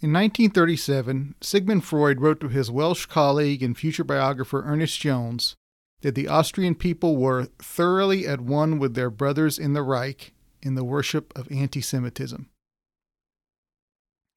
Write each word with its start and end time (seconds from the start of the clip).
In 0.00 0.12
1937, 0.12 1.34
Sigmund 1.40 1.84
Freud 1.84 2.20
wrote 2.20 2.38
to 2.38 2.46
his 2.46 2.70
Welsh 2.70 3.06
colleague 3.06 3.64
and 3.64 3.76
future 3.76 4.04
biographer 4.04 4.62
Ernest 4.64 5.00
Jones 5.00 5.56
that 6.02 6.14
the 6.14 6.28
Austrian 6.28 6.76
people 6.76 7.16
were 7.16 7.48
thoroughly 7.58 8.24
at 8.24 8.40
one 8.40 8.78
with 8.78 8.94
their 8.94 9.10
brothers 9.10 9.58
in 9.58 9.72
the 9.72 9.82
Reich 9.82 10.32
in 10.62 10.76
the 10.76 10.84
worship 10.84 11.36
of 11.36 11.50
anti 11.50 11.80
Semitism. 11.80 12.48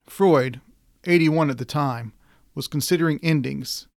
Freud, 0.08 0.62
81 1.04 1.52
at 1.52 1.60
the 1.60 1.66
time, 1.66 2.14
was 2.56 2.68
considering 2.68 3.20
endings 3.22 3.88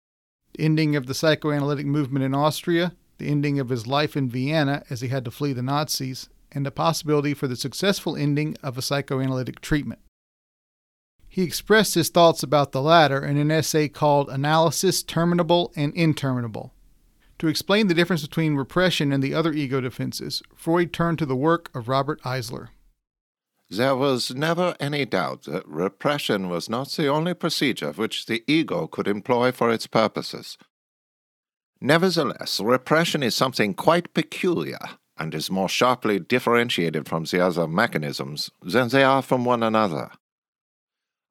the 0.52 0.64
ending 0.64 0.94
of 0.94 1.06
the 1.06 1.14
psychoanalytic 1.14 1.86
movement 1.86 2.26
in 2.26 2.34
Austria, 2.34 2.92
the 3.16 3.28
ending 3.28 3.58
of 3.58 3.70
his 3.70 3.86
life 3.86 4.18
in 4.18 4.28
Vienna 4.28 4.82
as 4.90 5.00
he 5.00 5.08
had 5.08 5.24
to 5.24 5.30
flee 5.30 5.54
the 5.54 5.62
Nazis, 5.62 6.28
and 6.52 6.66
the 6.66 6.70
possibility 6.70 7.32
for 7.32 7.48
the 7.48 7.56
successful 7.56 8.16
ending 8.16 8.54
of 8.62 8.76
a 8.76 8.82
psychoanalytic 8.82 9.62
treatment. 9.62 10.02
He 11.34 11.42
expressed 11.42 11.96
his 11.96 12.10
thoughts 12.10 12.44
about 12.44 12.70
the 12.70 12.80
latter 12.80 13.24
in 13.24 13.38
an 13.38 13.50
essay 13.50 13.88
called 13.88 14.28
Analysis 14.28 15.02
Terminable 15.02 15.72
and 15.74 15.92
Interminable. 15.94 16.72
To 17.40 17.48
explain 17.48 17.88
the 17.88 17.94
difference 17.94 18.22
between 18.22 18.54
repression 18.54 19.10
and 19.10 19.20
the 19.20 19.34
other 19.34 19.52
ego 19.52 19.80
defenses, 19.80 20.44
Freud 20.54 20.92
turned 20.92 21.18
to 21.18 21.26
the 21.26 21.34
work 21.34 21.74
of 21.74 21.88
Robert 21.88 22.22
Eisler. 22.22 22.68
There 23.68 23.96
was 23.96 24.32
never 24.32 24.76
any 24.78 25.04
doubt 25.06 25.42
that 25.46 25.66
repression 25.66 26.48
was 26.48 26.68
not 26.68 26.90
the 26.90 27.08
only 27.08 27.34
procedure 27.34 27.90
which 27.90 28.26
the 28.26 28.44
ego 28.46 28.86
could 28.86 29.08
employ 29.08 29.50
for 29.50 29.72
its 29.72 29.88
purposes. 29.88 30.56
Nevertheless, 31.80 32.60
repression 32.60 33.24
is 33.24 33.34
something 33.34 33.74
quite 33.74 34.14
peculiar 34.14 34.78
and 35.18 35.34
is 35.34 35.50
more 35.50 35.68
sharply 35.68 36.20
differentiated 36.20 37.08
from 37.08 37.24
the 37.24 37.44
other 37.44 37.66
mechanisms 37.66 38.52
than 38.62 38.86
they 38.86 39.02
are 39.02 39.20
from 39.20 39.44
one 39.44 39.64
another. 39.64 40.12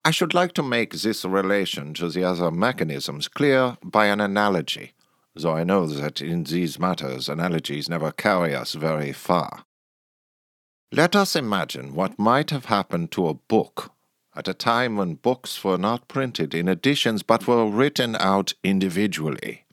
I 0.05 0.11
should 0.11 0.33
like 0.33 0.51
to 0.53 0.63
make 0.63 0.91
this 0.93 1.23
relation 1.23 1.93
to 1.93 2.09
the 2.09 2.25
other 2.25 2.51
mechanisms 2.51 3.29
clear 3.29 3.77
by 3.81 4.07
an 4.07 4.19
analogy, 4.19 4.91
though 5.33 5.55
I 5.55 5.63
know 5.63 5.87
that 5.87 6.21
in 6.21 6.43
these 6.43 6.77
matters 6.77 7.29
analogies 7.29 7.87
never 7.87 8.11
carry 8.11 8.53
us 8.53 8.73
very 8.73 9.13
far. 9.13 9.63
Let 10.91 11.15
us 11.15 11.37
imagine 11.37 11.95
what 11.95 12.19
might 12.19 12.49
have 12.49 12.65
happened 12.65 13.11
to 13.11 13.29
a 13.29 13.33
book 13.33 13.93
at 14.35 14.49
a 14.49 14.53
time 14.53 14.97
when 14.97 15.13
books 15.15 15.63
were 15.63 15.77
not 15.77 16.09
printed 16.09 16.53
in 16.53 16.67
editions 16.67 17.23
but 17.23 17.47
were 17.47 17.65
written 17.65 18.17
out 18.17 18.53
individually. 18.61 19.63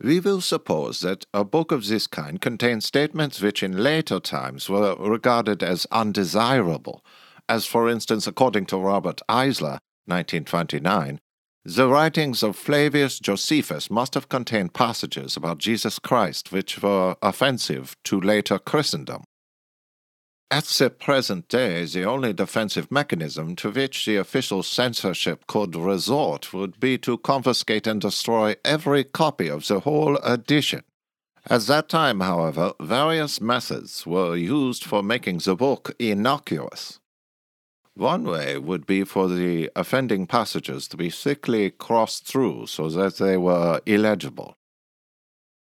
We 0.00 0.18
will 0.18 0.40
suppose 0.40 0.98
that 1.00 1.26
a 1.32 1.44
book 1.44 1.70
of 1.70 1.86
this 1.86 2.08
kind 2.08 2.40
contains 2.40 2.86
statements 2.86 3.40
which 3.40 3.62
in 3.62 3.84
later 3.84 4.18
times 4.18 4.68
were 4.68 4.96
regarded 4.96 5.62
as 5.62 5.86
undesirable 5.92 7.04
as 7.52 7.66
for 7.66 7.86
instance, 7.86 8.26
according 8.26 8.64
to 8.64 8.78
Robert 8.78 9.20
Eisler, 9.28 9.78
1929, 10.06 11.20
the 11.66 11.86
writings 11.86 12.42
of 12.42 12.56
Flavius 12.56 13.18
Josephus 13.18 13.90
must 13.90 14.14
have 14.14 14.30
contained 14.30 14.72
passages 14.72 15.36
about 15.36 15.58
Jesus 15.58 15.98
Christ 15.98 16.50
which 16.50 16.82
were 16.82 17.14
offensive 17.20 17.94
to 18.04 18.18
later 18.18 18.58
Christendom. 18.58 19.24
At 20.50 20.64
the 20.64 20.88
present 20.88 21.48
day, 21.48 21.84
the 21.84 22.04
only 22.04 22.32
defensive 22.32 22.90
mechanism 22.90 23.54
to 23.56 23.70
which 23.70 24.06
the 24.06 24.16
official 24.16 24.62
censorship 24.62 25.46
could 25.46 25.76
resort 25.76 26.54
would 26.54 26.80
be 26.80 26.96
to 26.98 27.18
confiscate 27.18 27.86
and 27.86 28.00
destroy 28.00 28.56
every 28.64 29.04
copy 29.04 29.48
of 29.48 29.68
the 29.68 29.80
whole 29.80 30.16
edition. 30.24 30.84
At 31.50 31.66
that 31.66 31.90
time, 31.90 32.20
however, 32.20 32.72
various 32.80 33.42
methods 33.42 34.06
were 34.06 34.36
used 34.36 34.84
for 34.84 35.02
making 35.02 35.38
the 35.44 35.54
book 35.54 35.94
innocuous. 35.98 36.98
One 37.94 38.24
way 38.24 38.56
would 38.56 38.86
be 38.86 39.04
for 39.04 39.28
the 39.28 39.70
offending 39.76 40.26
passages 40.26 40.88
to 40.88 40.96
be 40.96 41.10
thickly 41.10 41.70
crossed 41.70 42.26
through 42.26 42.66
so 42.68 42.88
that 42.88 43.18
they 43.18 43.36
were 43.36 43.80
illegible. 43.84 44.54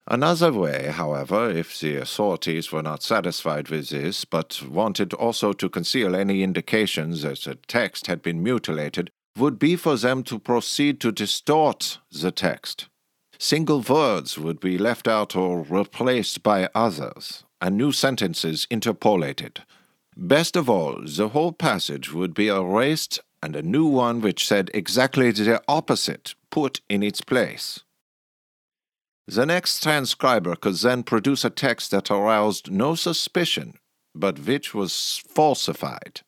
Another 0.06 0.52
way, 0.52 0.88
however, 0.88 1.50
if 1.50 1.78
the 1.80 1.96
authorities 1.96 2.70
were 2.70 2.82
not 2.82 3.02
satisfied 3.02 3.68
with 3.68 3.88
this, 3.88 4.24
but 4.24 4.62
wanted 4.62 5.14
also 5.14 5.52
to 5.54 5.68
conceal 5.68 6.14
any 6.14 6.42
indications 6.42 7.22
that 7.22 7.40
the 7.42 7.54
text 7.66 8.06
had 8.06 8.22
been 8.22 8.42
mutilated, 8.42 9.10
would 9.36 9.58
be 9.58 9.76
for 9.76 9.96
them 9.96 10.22
to 10.24 10.38
proceed 10.38 11.00
to 11.00 11.10
distort 11.10 11.98
the 12.10 12.30
text. 12.30 12.88
Single 13.38 13.80
words 13.80 14.38
would 14.38 14.60
be 14.60 14.78
left 14.78 15.08
out 15.08 15.34
or 15.34 15.62
replaced 15.62 16.42
by 16.42 16.68
others, 16.74 17.44
and 17.60 17.76
new 17.76 17.90
sentences 17.90 18.66
interpolated, 18.70 19.62
Best 20.16 20.54
of 20.54 20.70
all, 20.70 21.02
the 21.04 21.30
whole 21.30 21.52
passage 21.52 22.12
would 22.12 22.34
be 22.34 22.48
erased 22.48 23.18
and 23.42 23.56
a 23.56 23.62
new 23.62 23.86
one 23.86 24.20
which 24.20 24.46
said 24.46 24.70
exactly 24.72 25.30
the 25.32 25.62
opposite 25.66 26.34
put 26.50 26.80
in 26.88 27.02
its 27.02 27.20
place. 27.20 27.80
The 29.26 29.44
next 29.44 29.82
transcriber 29.82 30.54
could 30.54 30.76
then 30.76 31.02
produce 31.02 31.44
a 31.44 31.50
text 31.50 31.90
that 31.90 32.10
aroused 32.10 32.70
no 32.70 32.94
suspicion, 32.94 33.78
but 34.14 34.38
which 34.38 34.72
was 34.72 35.22
falsified. 35.26 36.20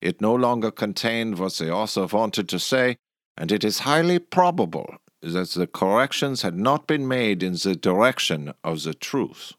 It 0.00 0.20
no 0.20 0.34
longer 0.34 0.70
contained 0.70 1.38
what 1.38 1.54
the 1.54 1.70
author 1.70 2.06
wanted 2.06 2.48
to 2.48 2.58
say, 2.58 2.96
and 3.36 3.52
it 3.52 3.64
is 3.64 3.80
highly 3.80 4.18
probable 4.18 4.96
that 5.20 5.50
the 5.50 5.66
corrections 5.66 6.42
had 6.42 6.56
not 6.56 6.86
been 6.86 7.06
made 7.06 7.42
in 7.42 7.54
the 7.54 7.76
direction 7.76 8.54
of 8.62 8.82
the 8.84 8.94
truth. 8.94 9.54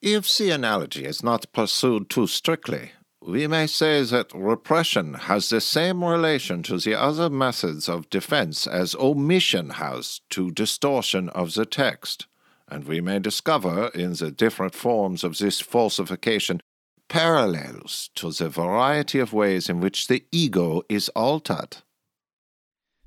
If 0.00 0.36
the 0.36 0.50
analogy 0.50 1.04
is 1.04 1.24
not 1.24 1.52
pursued 1.52 2.08
too 2.08 2.28
strictly, 2.28 2.92
we 3.20 3.48
may 3.48 3.66
say 3.66 4.04
that 4.04 4.32
repression 4.32 5.14
has 5.14 5.48
the 5.48 5.60
same 5.60 6.04
relation 6.04 6.62
to 6.64 6.78
the 6.78 6.94
other 6.94 7.28
methods 7.28 7.88
of 7.88 8.08
defense 8.08 8.68
as 8.68 8.94
omission 8.94 9.70
has 9.70 10.20
to 10.30 10.52
distortion 10.52 11.28
of 11.30 11.54
the 11.54 11.66
text, 11.66 12.28
and 12.68 12.84
we 12.84 13.00
may 13.00 13.18
discover 13.18 13.88
in 13.88 14.12
the 14.12 14.30
different 14.30 14.76
forms 14.76 15.24
of 15.24 15.38
this 15.38 15.60
falsification 15.60 16.60
parallels 17.08 18.10
to 18.14 18.30
the 18.30 18.48
variety 18.48 19.18
of 19.18 19.32
ways 19.32 19.68
in 19.68 19.80
which 19.80 20.06
the 20.06 20.24
ego 20.30 20.82
is 20.88 21.08
altered. 21.10 21.78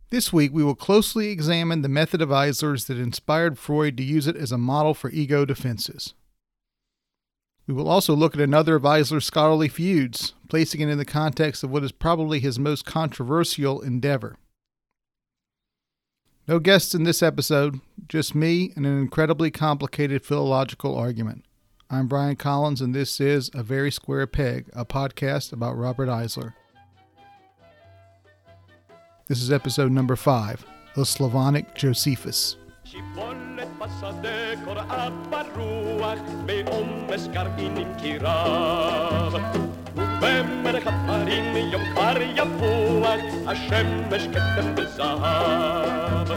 This 0.09 0.33
week, 0.33 0.51
we 0.51 0.63
will 0.63 0.75
closely 0.75 1.29
examine 1.29 1.83
the 1.83 1.87
method 1.87 2.21
of 2.21 2.33
Eisler's 2.33 2.87
that 2.87 2.97
inspired 2.97 3.57
Freud 3.57 3.95
to 3.95 4.03
use 4.03 4.27
it 4.27 4.35
as 4.35 4.51
a 4.51 4.57
model 4.57 4.93
for 4.93 5.09
ego 5.11 5.45
defenses. 5.45 6.15
We 7.67 7.73
will 7.73 7.87
also 7.87 8.15
look 8.15 8.35
at 8.35 8.41
another 8.41 8.75
of 8.75 8.85
Eisler's 8.85 9.25
scholarly 9.25 9.67
feuds, 9.67 10.33
placing 10.49 10.81
it 10.81 10.89
in 10.89 10.97
the 10.97 11.05
context 11.05 11.63
of 11.63 11.69
what 11.69 11.83
is 11.83 11.91
probably 11.91 12.39
his 12.39 12.59
most 12.59 12.85
controversial 12.85 13.81
endeavor. 13.81 14.37
No 16.47 16.59
guests 16.59 16.95
in 16.95 17.03
this 17.03 17.21
episode, 17.21 17.79
just 18.09 18.35
me 18.35 18.73
and 18.75 18.85
an 18.85 18.97
incredibly 18.99 19.51
complicated 19.51 20.25
philological 20.25 20.97
argument. 20.97 21.45
I'm 21.89 22.07
Brian 22.07 22.35
Collins, 22.35 22.81
and 22.81 22.95
this 22.95 23.21
is 23.21 23.51
A 23.53 23.63
Very 23.63 23.91
Square 23.91 24.27
Peg, 24.27 24.69
a 24.73 24.83
podcast 24.83 25.53
about 25.53 25.77
Robert 25.77 26.09
Eisler. 26.09 26.53
This 29.27 29.41
is 29.41 29.51
episode 29.51 29.91
number 29.91 30.15
five 30.15 30.65
The 30.95 31.05
Slavonic 31.05 31.75
Josephus. 31.75 32.57
בשדה 33.79 34.65
קורעת 34.65 35.13
ברוח, 35.29 36.19
בעומס 36.45 37.27
גרעינים 37.27 37.87
קירב. 37.97 39.35
ובמלך 39.95 40.87
הפרים 40.87 41.55
יום 41.71 41.81
כבר 41.93 42.21
יפוח, 42.21 43.19
השמש 43.47 44.27
כתם 44.27 44.75
בזהב. 44.75 46.31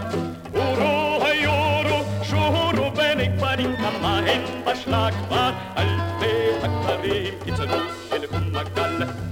אורו 0.55 1.25
היורו, 1.25 2.05
שורו 2.23 2.91
בני 2.91 3.29
כפרים, 3.37 3.77
כמה 3.77 4.19
הן 4.19 4.41
בשלה 4.67 5.09
כבר, 5.12 5.53
אלפי 5.77 6.67
הכפרים 6.67 7.35
יצאו 7.47 7.65
אל 8.12 8.25
אום 8.32 8.56
הגל. 8.56 9.24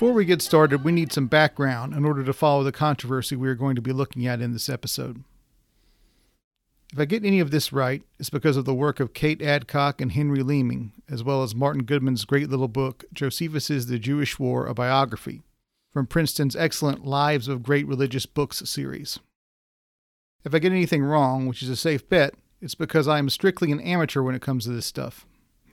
Before 0.00 0.14
we 0.14 0.24
get 0.24 0.40
started, 0.40 0.82
we 0.82 0.92
need 0.92 1.12
some 1.12 1.26
background 1.26 1.92
in 1.92 2.06
order 2.06 2.24
to 2.24 2.32
follow 2.32 2.64
the 2.64 2.72
controversy 2.72 3.36
we 3.36 3.50
are 3.50 3.54
going 3.54 3.76
to 3.76 3.82
be 3.82 3.92
looking 3.92 4.26
at 4.26 4.40
in 4.40 4.54
this 4.54 4.70
episode. 4.70 5.24
If 6.90 6.98
I 6.98 7.04
get 7.04 7.22
any 7.22 7.38
of 7.38 7.50
this 7.50 7.70
right, 7.70 8.02
it's 8.18 8.30
because 8.30 8.56
of 8.56 8.64
the 8.64 8.72
work 8.72 8.98
of 8.98 9.12
Kate 9.12 9.42
Adcock 9.42 10.00
and 10.00 10.12
Henry 10.12 10.42
Leeming, 10.42 10.92
as 11.10 11.22
well 11.22 11.42
as 11.42 11.54
Martin 11.54 11.82
Goodman's 11.82 12.24
great 12.24 12.48
little 12.48 12.66
book, 12.66 13.04
Josephus's 13.12 13.88
The 13.88 13.98
Jewish 13.98 14.38
War, 14.38 14.66
a 14.66 14.72
biography, 14.72 15.42
from 15.92 16.06
Princeton's 16.06 16.56
excellent 16.56 17.04
Lives 17.04 17.46
of 17.46 17.62
Great 17.62 17.86
Religious 17.86 18.24
Books 18.24 18.62
series. 18.70 19.18
If 20.46 20.54
I 20.54 20.60
get 20.60 20.72
anything 20.72 21.02
wrong, 21.02 21.46
which 21.46 21.62
is 21.62 21.68
a 21.68 21.76
safe 21.76 22.08
bet, 22.08 22.32
it's 22.62 22.74
because 22.74 23.06
I 23.06 23.18
am 23.18 23.28
strictly 23.28 23.70
an 23.70 23.80
amateur 23.80 24.22
when 24.22 24.34
it 24.34 24.40
comes 24.40 24.64
to 24.64 24.70
this 24.70 24.86
stuff. 24.86 25.26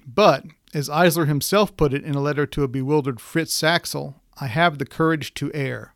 But, 0.06 0.44
as 0.74 0.90
Eisler 0.90 1.28
himself 1.28 1.76
put 1.78 1.94
it 1.94 2.04
in 2.04 2.16
a 2.16 2.22
letter 2.22 2.46
to 2.46 2.64
a 2.64 2.68
bewildered 2.68 3.20
Fritz 3.20 3.60
Saxl, 3.60 4.16
I 4.40 4.48
have 4.48 4.78
the 4.78 4.86
courage 4.86 5.34
to 5.36 5.52
err, 5.54 5.94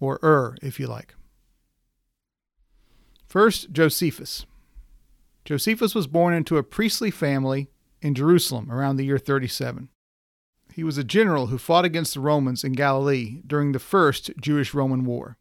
or 0.00 0.18
err, 0.22 0.56
if 0.62 0.80
you 0.80 0.86
like. 0.86 1.14
First, 3.26 3.72
Josephus. 3.72 4.46
Josephus 5.44 5.94
was 5.94 6.06
born 6.06 6.34
into 6.34 6.56
a 6.56 6.62
priestly 6.62 7.10
family 7.10 7.68
in 8.00 8.14
Jerusalem 8.14 8.70
around 8.70 8.96
the 8.96 9.04
year 9.04 9.18
37. 9.18 9.88
He 10.72 10.84
was 10.84 10.98
a 10.98 11.04
general 11.04 11.48
who 11.48 11.58
fought 11.58 11.84
against 11.84 12.14
the 12.14 12.20
Romans 12.20 12.64
in 12.64 12.72
Galilee 12.72 13.42
during 13.46 13.72
the 13.72 13.78
First 13.78 14.30
Jewish 14.40 14.72
Roman 14.72 15.04
War. 15.04 15.36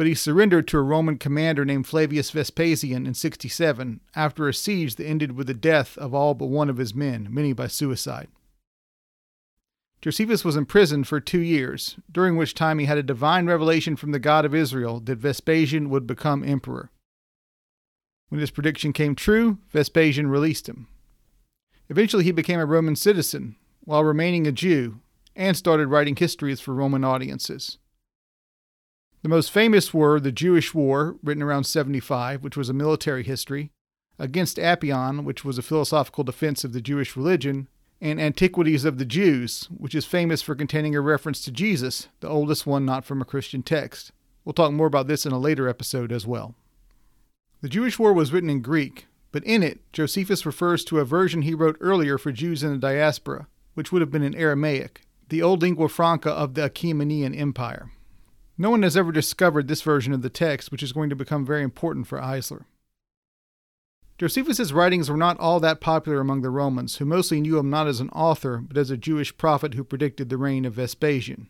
But 0.00 0.06
he 0.06 0.14
surrendered 0.14 0.66
to 0.68 0.78
a 0.78 0.82
Roman 0.82 1.18
commander 1.18 1.62
named 1.62 1.86
Flavius 1.86 2.30
Vespasian 2.30 3.06
in 3.06 3.12
67 3.12 4.00
after 4.16 4.48
a 4.48 4.54
siege 4.54 4.94
that 4.94 5.04
ended 5.04 5.32
with 5.32 5.46
the 5.46 5.52
death 5.52 5.98
of 5.98 6.14
all 6.14 6.32
but 6.32 6.46
one 6.46 6.70
of 6.70 6.78
his 6.78 6.94
men, 6.94 7.28
many 7.30 7.52
by 7.52 7.66
suicide. 7.66 8.28
Josephus 10.00 10.42
was 10.42 10.56
imprisoned 10.56 11.06
for 11.06 11.20
two 11.20 11.42
years, 11.42 11.96
during 12.10 12.38
which 12.38 12.54
time 12.54 12.78
he 12.78 12.86
had 12.86 12.96
a 12.96 13.02
divine 13.02 13.44
revelation 13.44 13.94
from 13.94 14.12
the 14.12 14.18
God 14.18 14.46
of 14.46 14.54
Israel 14.54 15.00
that 15.00 15.18
Vespasian 15.18 15.90
would 15.90 16.06
become 16.06 16.44
emperor. 16.44 16.90
When 18.30 18.40
this 18.40 18.50
prediction 18.50 18.94
came 18.94 19.14
true, 19.14 19.58
Vespasian 19.70 20.28
released 20.28 20.66
him. 20.66 20.86
Eventually, 21.90 22.24
he 22.24 22.32
became 22.32 22.58
a 22.58 22.64
Roman 22.64 22.96
citizen 22.96 23.56
while 23.84 24.02
remaining 24.02 24.46
a 24.46 24.52
Jew 24.52 25.00
and 25.36 25.58
started 25.58 25.88
writing 25.88 26.16
histories 26.16 26.58
for 26.58 26.72
Roman 26.72 27.04
audiences. 27.04 27.76
The 29.22 29.28
most 29.28 29.50
famous 29.50 29.92
were 29.92 30.18
the 30.18 30.32
Jewish 30.32 30.72
War, 30.72 31.16
written 31.22 31.42
around 31.42 31.64
75, 31.64 32.42
which 32.42 32.56
was 32.56 32.68
a 32.68 32.74
military 32.74 33.22
history, 33.22 33.70
Against 34.18 34.58
Apion, 34.58 35.24
which 35.24 35.46
was 35.46 35.56
a 35.56 35.62
philosophical 35.62 36.24
defense 36.24 36.62
of 36.62 36.74
the 36.74 36.82
Jewish 36.82 37.16
religion, 37.16 37.68
and 38.02 38.20
Antiquities 38.20 38.84
of 38.84 38.98
the 38.98 39.06
Jews, 39.06 39.68
which 39.74 39.94
is 39.94 40.04
famous 40.04 40.42
for 40.42 40.54
containing 40.54 40.94
a 40.94 41.00
reference 41.00 41.40
to 41.42 41.50
Jesus, 41.50 42.08
the 42.20 42.28
oldest 42.28 42.66
one 42.66 42.84
not 42.84 43.06
from 43.06 43.22
a 43.22 43.26
Christian 43.26 43.62
text. 43.62 44.12
We'll 44.44 44.52
talk 44.52 44.72
more 44.72 44.86
about 44.86 45.06
this 45.06 45.24
in 45.24 45.32
a 45.32 45.38
later 45.38 45.68
episode 45.68 46.12
as 46.12 46.26
well. 46.26 46.54
The 47.62 47.68
Jewish 47.70 47.98
War 47.98 48.12
was 48.12 48.30
written 48.30 48.50
in 48.50 48.60
Greek, 48.60 49.06
but 49.32 49.44
in 49.44 49.62
it, 49.62 49.80
Josephus 49.92 50.44
refers 50.44 50.84
to 50.84 50.98
a 50.98 51.04
version 51.06 51.42
he 51.42 51.54
wrote 51.54 51.78
earlier 51.80 52.18
for 52.18 52.30
Jews 52.30 52.62
in 52.62 52.72
the 52.72 52.78
diaspora, 52.78 53.46
which 53.72 53.90
would 53.90 54.02
have 54.02 54.10
been 54.10 54.22
in 54.22 54.34
Aramaic, 54.34 55.02
the 55.30 55.42
old 55.42 55.62
lingua 55.62 55.88
franca 55.88 56.30
of 56.30 56.54
the 56.54 56.64
Achaemenian 56.64 57.34
Empire. 57.34 57.90
No 58.60 58.68
one 58.68 58.82
has 58.82 58.94
ever 58.94 59.10
discovered 59.10 59.68
this 59.68 59.80
version 59.80 60.12
of 60.12 60.20
the 60.20 60.28
text, 60.28 60.70
which 60.70 60.82
is 60.82 60.92
going 60.92 61.08
to 61.08 61.16
become 61.16 61.46
very 61.46 61.62
important 61.62 62.06
for 62.06 62.20
Eisler. 62.20 62.66
Josephus's 64.18 64.70
writings 64.70 65.10
were 65.10 65.16
not 65.16 65.40
all 65.40 65.60
that 65.60 65.80
popular 65.80 66.20
among 66.20 66.42
the 66.42 66.50
Romans, 66.50 66.96
who 66.96 67.06
mostly 67.06 67.40
knew 67.40 67.56
him 67.56 67.70
not 67.70 67.86
as 67.86 68.00
an 68.00 68.10
author, 68.10 68.58
but 68.58 68.76
as 68.76 68.90
a 68.90 68.98
Jewish 68.98 69.34
prophet 69.38 69.72
who 69.72 69.82
predicted 69.82 70.28
the 70.28 70.36
reign 70.36 70.66
of 70.66 70.74
Vespasian. 70.74 71.48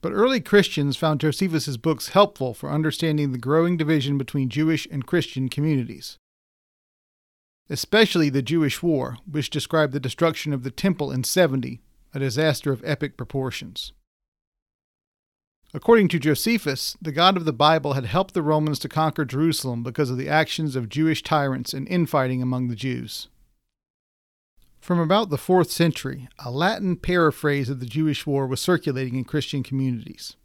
But 0.00 0.10
early 0.10 0.40
Christians 0.40 0.96
found 0.96 1.20
Josephus's 1.20 1.76
books 1.76 2.08
helpful 2.08 2.52
for 2.52 2.68
understanding 2.68 3.30
the 3.30 3.38
growing 3.38 3.76
division 3.76 4.18
between 4.18 4.48
Jewish 4.48 4.88
and 4.90 5.06
Christian 5.06 5.48
communities. 5.48 6.18
Especially 7.70 8.28
the 8.28 8.42
Jewish 8.42 8.82
War, 8.82 9.18
which 9.30 9.50
described 9.50 9.92
the 9.92 10.00
destruction 10.00 10.52
of 10.52 10.64
the 10.64 10.72
temple 10.72 11.12
in 11.12 11.22
70, 11.22 11.80
a 12.12 12.18
disaster 12.18 12.72
of 12.72 12.82
epic 12.84 13.16
proportions. 13.16 13.92
According 15.76 16.06
to 16.10 16.20
Josephus, 16.20 16.96
the 17.02 17.10
God 17.10 17.36
of 17.36 17.46
the 17.46 17.52
Bible 17.52 17.94
had 17.94 18.06
helped 18.06 18.32
the 18.32 18.42
Romans 18.42 18.78
to 18.78 18.88
conquer 18.88 19.24
Jerusalem 19.24 19.82
because 19.82 20.08
of 20.08 20.16
the 20.16 20.28
actions 20.28 20.76
of 20.76 20.88
Jewish 20.88 21.20
tyrants 21.20 21.74
and 21.74 21.88
infighting 21.88 22.40
among 22.40 22.68
the 22.68 22.76
Jews. 22.76 23.26
From 24.80 25.00
about 25.00 25.30
the 25.30 25.36
4th 25.36 25.70
century, 25.70 26.28
a 26.38 26.48
Latin 26.52 26.94
paraphrase 26.96 27.68
of 27.68 27.80
the 27.80 27.86
Jewish 27.86 28.24
war 28.24 28.46
was 28.46 28.60
circulating 28.60 29.16
in 29.16 29.24
Christian 29.24 29.64
communities. 29.64 30.36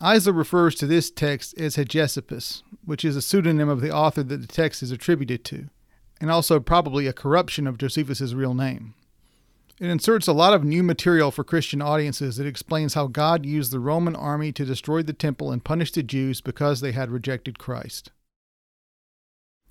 Eisler 0.00 0.34
refers 0.34 0.74
to 0.76 0.86
this 0.86 1.10
text 1.10 1.52
as 1.58 1.76
Hegesippus, 1.76 2.62
which 2.86 3.04
is 3.04 3.16
a 3.16 3.22
pseudonym 3.22 3.68
of 3.68 3.82
the 3.82 3.92
author 3.92 4.22
that 4.22 4.38
the 4.38 4.46
text 4.46 4.82
is 4.82 4.90
attributed 4.90 5.44
to, 5.44 5.68
and 6.22 6.30
also 6.30 6.58
probably 6.58 7.06
a 7.06 7.12
corruption 7.12 7.66
of 7.66 7.76
Josephus's 7.76 8.34
real 8.34 8.54
name. 8.54 8.94
It 9.80 9.88
inserts 9.88 10.28
a 10.28 10.34
lot 10.34 10.52
of 10.52 10.62
new 10.62 10.82
material 10.82 11.30
for 11.30 11.42
Christian 11.42 11.80
audiences 11.80 12.36
that 12.36 12.46
explains 12.46 12.92
how 12.92 13.06
God 13.06 13.46
used 13.46 13.72
the 13.72 13.80
Roman 13.80 14.14
army 14.14 14.52
to 14.52 14.66
destroy 14.66 15.02
the 15.02 15.14
temple 15.14 15.50
and 15.50 15.64
punish 15.64 15.90
the 15.90 16.02
Jews 16.02 16.42
because 16.42 16.82
they 16.82 16.92
had 16.92 17.10
rejected 17.10 17.58
Christ. 17.58 18.12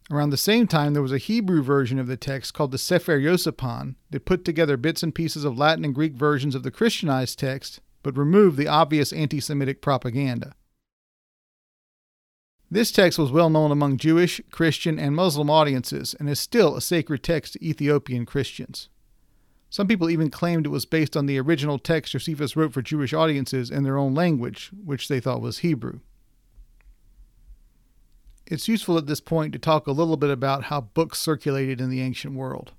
Around 0.10 0.32
the 0.32 0.38
same 0.38 0.66
time, 0.66 0.94
there 0.94 1.04
was 1.04 1.12
a 1.12 1.20
Hebrew 1.20 1.62
version 1.62 2.00
of 2.00 2.08
the 2.08 2.18
text 2.18 2.56
called 2.56 2.72
the 2.72 2.80
Sefer 2.80 3.20
Yosephan 3.20 3.94
that 4.10 4.26
put 4.26 4.44
together 4.44 4.78
bits 4.78 5.04
and 5.04 5.14
pieces 5.14 5.46
of 5.46 5.60
Latin 5.60 5.86
and 5.86 5.94
Greek 5.94 6.14
versions 6.14 6.56
of 6.56 6.64
the 6.64 6.72
Christianized 6.72 7.38
text, 7.38 7.80
but 8.02 8.18
removed 8.18 8.58
the 8.58 8.68
obvious 8.68 9.14
anti 9.14 9.40
Semitic 9.40 9.80
propaganda. 9.80 10.56
This 12.72 12.92
text 12.92 13.20
was 13.20 13.32
well 13.32 13.52
known 13.52 13.70
among 13.70 13.98
Jewish, 13.98 14.42
Christian, 14.50 14.98
and 14.98 15.16
Muslim 15.16 15.52
audiences 15.52 16.16
and 16.20 16.28
is 16.28 16.40
still 16.40 16.76
a 16.76 16.82
sacred 16.82 17.22
text 17.22 17.54
to 17.54 17.64
Ethiopian 17.64 18.26
Christians. 18.26 18.90
Some 19.70 19.88
people 19.88 20.10
even 20.10 20.32
claimed 20.32 20.66
it 20.66 20.70
was 20.70 20.86
based 20.86 21.16
on 21.16 21.28
the 21.28 21.40
original 21.40 21.78
text 21.78 22.14
Josephus 22.14 22.56
wrote 22.56 22.74
for 22.74 22.82
Jewish 22.82 23.14
audiences 23.14 23.70
in 23.70 23.84
their 23.84 23.98
own 23.98 24.16
language, 24.16 24.72
which 24.84 25.08
they 25.08 25.20
thought 25.20 25.42
was 25.42 25.60
Hebrew. 25.60 26.00
It's 28.48 28.68
useful 28.68 28.98
at 28.98 29.06
this 29.06 29.22
point 29.22 29.54
to 29.54 29.60
talk 29.60 29.86
a 29.86 29.92
little 29.92 30.18
bit 30.18 30.32
about 30.32 30.66
how 30.66 30.82
books 30.82 31.20
circulated 31.20 31.80
in 31.80 31.92
the 31.92 32.02
ancient 32.02 32.34
world. 32.34 32.72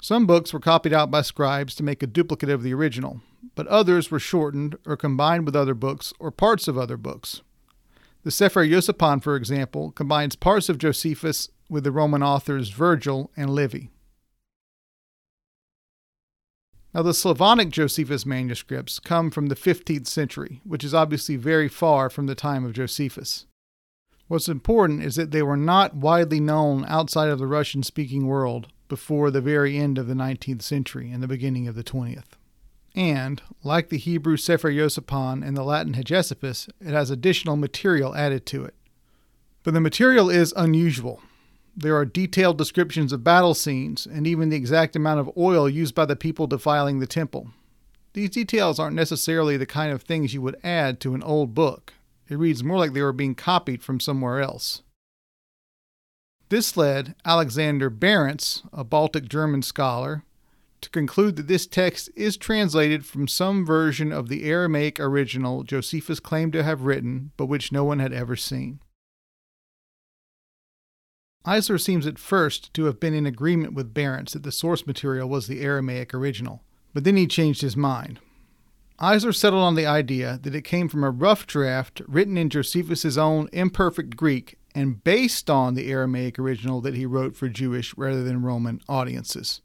Some 0.00 0.26
books 0.28 0.52
were 0.52 0.60
copied 0.60 0.92
out 0.92 1.10
by 1.10 1.22
scribes 1.22 1.74
to 1.74 1.82
make 1.82 2.04
a 2.04 2.06
duplicate 2.06 2.50
of 2.50 2.62
the 2.62 2.72
original, 2.72 3.20
but 3.56 3.66
others 3.66 4.12
were 4.12 4.20
shortened 4.20 4.78
or 4.86 4.96
combined 4.96 5.44
with 5.44 5.56
other 5.56 5.74
books 5.74 6.12
or 6.20 6.30
parts 6.30 6.68
of 6.68 6.78
other 6.78 6.96
books. 6.96 7.42
The 8.22 8.30
Sefer 8.30 8.64
Yosephan, 8.64 9.24
for 9.24 9.34
example, 9.34 9.90
combines 9.90 10.36
parts 10.36 10.68
of 10.68 10.78
Josephus 10.78 11.48
with 11.68 11.82
the 11.82 11.90
Roman 11.90 12.22
authors 12.22 12.70
Virgil 12.70 13.32
and 13.36 13.50
Livy. 13.50 13.90
Now, 16.94 17.02
the 17.02 17.12
Slavonic 17.12 17.68
Josephus 17.68 18.24
manuscripts 18.24 18.98
come 18.98 19.30
from 19.30 19.46
the 19.46 19.54
15th 19.54 20.06
century, 20.06 20.62
which 20.64 20.82
is 20.82 20.94
obviously 20.94 21.36
very 21.36 21.68
far 21.68 22.08
from 22.08 22.26
the 22.26 22.34
time 22.34 22.64
of 22.64 22.72
Josephus. 22.72 23.46
What's 24.26 24.48
important 24.48 25.02
is 25.02 25.16
that 25.16 25.30
they 25.30 25.42
were 25.42 25.56
not 25.56 25.94
widely 25.94 26.40
known 26.40 26.84
outside 26.86 27.28
of 27.28 27.38
the 27.38 27.46
Russian 27.46 27.82
speaking 27.82 28.26
world 28.26 28.68
before 28.88 29.30
the 29.30 29.40
very 29.42 29.76
end 29.76 29.98
of 29.98 30.06
the 30.06 30.14
19th 30.14 30.62
century 30.62 31.10
and 31.10 31.22
the 31.22 31.28
beginning 31.28 31.68
of 31.68 31.74
the 31.74 31.84
20th. 31.84 32.36
And, 32.94 33.42
like 33.62 33.90
the 33.90 33.98
Hebrew 33.98 34.36
Sefer 34.36 34.70
Yosephan 34.70 35.46
and 35.46 35.56
the 35.56 35.62
Latin 35.62 35.94
Hegesippus, 35.94 36.68
it 36.80 36.92
has 36.92 37.10
additional 37.10 37.56
material 37.56 38.14
added 38.14 38.46
to 38.46 38.64
it. 38.64 38.74
But 39.62 39.74
the 39.74 39.80
material 39.80 40.30
is 40.30 40.54
unusual. 40.56 41.20
There 41.80 41.94
are 41.94 42.04
detailed 42.04 42.58
descriptions 42.58 43.12
of 43.12 43.22
battle 43.22 43.54
scenes 43.54 44.04
and 44.04 44.26
even 44.26 44.48
the 44.48 44.56
exact 44.56 44.96
amount 44.96 45.20
of 45.20 45.30
oil 45.36 45.68
used 45.68 45.94
by 45.94 46.06
the 46.06 46.16
people 46.16 46.48
defiling 46.48 46.98
the 46.98 47.06
temple. 47.06 47.52
These 48.14 48.30
details 48.30 48.80
aren't 48.80 48.96
necessarily 48.96 49.56
the 49.56 49.64
kind 49.64 49.92
of 49.92 50.02
things 50.02 50.34
you 50.34 50.42
would 50.42 50.58
add 50.64 50.98
to 51.00 51.14
an 51.14 51.22
old 51.22 51.54
book. 51.54 51.94
It 52.28 52.34
reads 52.34 52.64
more 52.64 52.78
like 52.78 52.94
they 52.94 53.02
were 53.02 53.12
being 53.12 53.36
copied 53.36 53.84
from 53.84 54.00
somewhere 54.00 54.40
else. 54.40 54.82
This 56.48 56.76
led 56.76 57.14
Alexander 57.24 57.90
Berendts, 57.90 58.68
a 58.72 58.82
Baltic 58.82 59.28
German 59.28 59.62
scholar, 59.62 60.24
to 60.80 60.90
conclude 60.90 61.36
that 61.36 61.46
this 61.46 61.68
text 61.68 62.10
is 62.16 62.36
translated 62.36 63.06
from 63.06 63.28
some 63.28 63.64
version 63.64 64.10
of 64.10 64.28
the 64.28 64.50
Aramaic 64.50 64.98
original 64.98 65.62
Josephus 65.62 66.18
claimed 66.18 66.54
to 66.54 66.64
have 66.64 66.82
written, 66.82 67.30
but 67.36 67.46
which 67.46 67.70
no 67.70 67.84
one 67.84 68.00
had 68.00 68.12
ever 68.12 68.34
seen. 68.34 68.80
Eisler 71.48 71.80
seems 71.80 72.06
at 72.06 72.18
first 72.18 72.74
to 72.74 72.84
have 72.84 73.00
been 73.00 73.14
in 73.14 73.24
agreement 73.24 73.72
with 73.72 73.94
Berendts 73.94 74.32
that 74.32 74.42
the 74.42 74.52
source 74.52 74.86
material 74.86 75.26
was 75.30 75.46
the 75.46 75.62
Aramaic 75.62 76.12
original, 76.12 76.62
but 76.92 77.04
then 77.04 77.16
he 77.16 77.26
changed 77.26 77.62
his 77.62 77.74
mind. 77.74 78.20
Eisler 79.00 79.34
settled 79.34 79.62
on 79.62 79.74
the 79.74 79.86
idea 79.86 80.38
that 80.42 80.54
it 80.54 80.64
came 80.64 80.90
from 80.90 81.02
a 81.02 81.10
rough 81.10 81.46
draft 81.46 82.02
written 82.06 82.36
in 82.36 82.50
Josephus's 82.50 83.16
own 83.16 83.48
imperfect 83.50 84.14
Greek 84.14 84.58
and 84.74 85.02
based 85.02 85.48
on 85.48 85.72
the 85.72 85.90
Aramaic 85.90 86.38
original 86.38 86.82
that 86.82 86.96
he 86.96 87.06
wrote 87.06 87.34
for 87.34 87.48
Jewish 87.48 87.96
rather 87.96 88.22
than 88.22 88.42
Roman 88.42 88.82
audiences. 88.86 89.62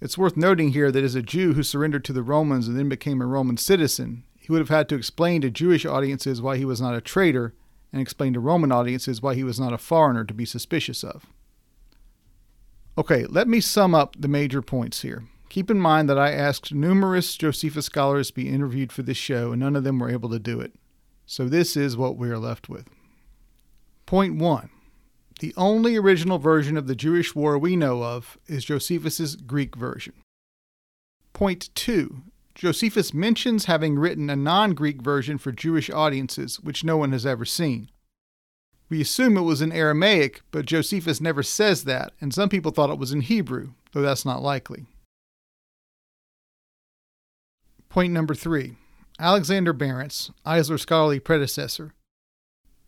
It's 0.00 0.16
worth 0.16 0.36
noting 0.36 0.68
here 0.68 0.92
that 0.92 1.02
as 1.02 1.16
a 1.16 1.22
Jew 1.22 1.54
who 1.54 1.64
surrendered 1.64 2.04
to 2.04 2.12
the 2.12 2.22
Romans 2.22 2.68
and 2.68 2.78
then 2.78 2.88
became 2.88 3.20
a 3.20 3.26
Roman 3.26 3.56
citizen, 3.56 4.22
he 4.36 4.52
would 4.52 4.60
have 4.60 4.68
had 4.68 4.88
to 4.90 4.94
explain 4.94 5.40
to 5.40 5.50
Jewish 5.50 5.84
audiences 5.84 6.40
why 6.40 6.56
he 6.56 6.64
was 6.64 6.80
not 6.80 6.94
a 6.94 7.00
traitor 7.00 7.52
and 7.92 8.00
explain 8.00 8.32
to 8.34 8.40
Roman 8.40 8.72
audiences 8.72 9.20
why 9.20 9.34
he 9.34 9.44
was 9.44 9.58
not 9.58 9.72
a 9.72 9.78
foreigner 9.78 10.24
to 10.24 10.34
be 10.34 10.44
suspicious 10.44 11.02
of. 11.02 11.26
Okay, 12.98 13.24
let 13.26 13.48
me 13.48 13.60
sum 13.60 13.94
up 13.94 14.16
the 14.18 14.28
major 14.28 14.62
points 14.62 15.02
here. 15.02 15.24
Keep 15.48 15.70
in 15.70 15.80
mind 15.80 16.08
that 16.08 16.18
I 16.18 16.32
asked 16.32 16.72
numerous 16.72 17.36
Josephus 17.36 17.86
scholars 17.86 18.28
to 18.28 18.34
be 18.34 18.48
interviewed 18.48 18.92
for 18.92 19.02
this 19.02 19.16
show, 19.16 19.52
and 19.52 19.60
none 19.60 19.74
of 19.74 19.84
them 19.84 19.98
were 19.98 20.10
able 20.10 20.28
to 20.30 20.38
do 20.38 20.60
it. 20.60 20.74
So 21.26 21.48
this 21.48 21.76
is 21.76 21.96
what 21.96 22.16
we 22.16 22.28
are 22.30 22.38
left 22.38 22.68
with. 22.68 22.88
Point 24.06 24.36
1. 24.36 24.70
The 25.40 25.54
only 25.56 25.96
original 25.96 26.38
version 26.38 26.76
of 26.76 26.86
the 26.86 26.94
Jewish 26.94 27.34
war 27.34 27.58
we 27.58 27.74
know 27.74 28.02
of 28.02 28.36
is 28.46 28.64
Josephus's 28.64 29.36
Greek 29.36 29.74
version. 29.74 30.12
Point 31.32 31.70
2. 31.74 32.22
Josephus 32.60 33.14
mentions 33.14 33.64
having 33.64 33.98
written 33.98 34.28
a 34.28 34.36
non 34.36 34.74
Greek 34.74 35.00
version 35.00 35.38
for 35.38 35.50
Jewish 35.50 35.88
audiences, 35.88 36.60
which 36.60 36.84
no 36.84 36.98
one 36.98 37.10
has 37.12 37.24
ever 37.24 37.46
seen. 37.46 37.88
We 38.90 39.00
assume 39.00 39.38
it 39.38 39.42
was 39.42 39.62
in 39.62 39.72
Aramaic, 39.72 40.42
but 40.50 40.66
Josephus 40.66 41.22
never 41.22 41.42
says 41.42 41.84
that, 41.84 42.12
and 42.20 42.34
some 42.34 42.50
people 42.50 42.70
thought 42.70 42.90
it 42.90 42.98
was 42.98 43.12
in 43.12 43.22
Hebrew, 43.22 43.70
though 43.92 44.02
that's 44.02 44.26
not 44.26 44.42
likely. 44.42 44.84
Point 47.88 48.12
number 48.12 48.34
three 48.34 48.76
Alexander 49.18 49.72
Berendts, 49.72 50.30
Eisler's 50.44 50.82
scholarly 50.82 51.18
predecessor, 51.18 51.94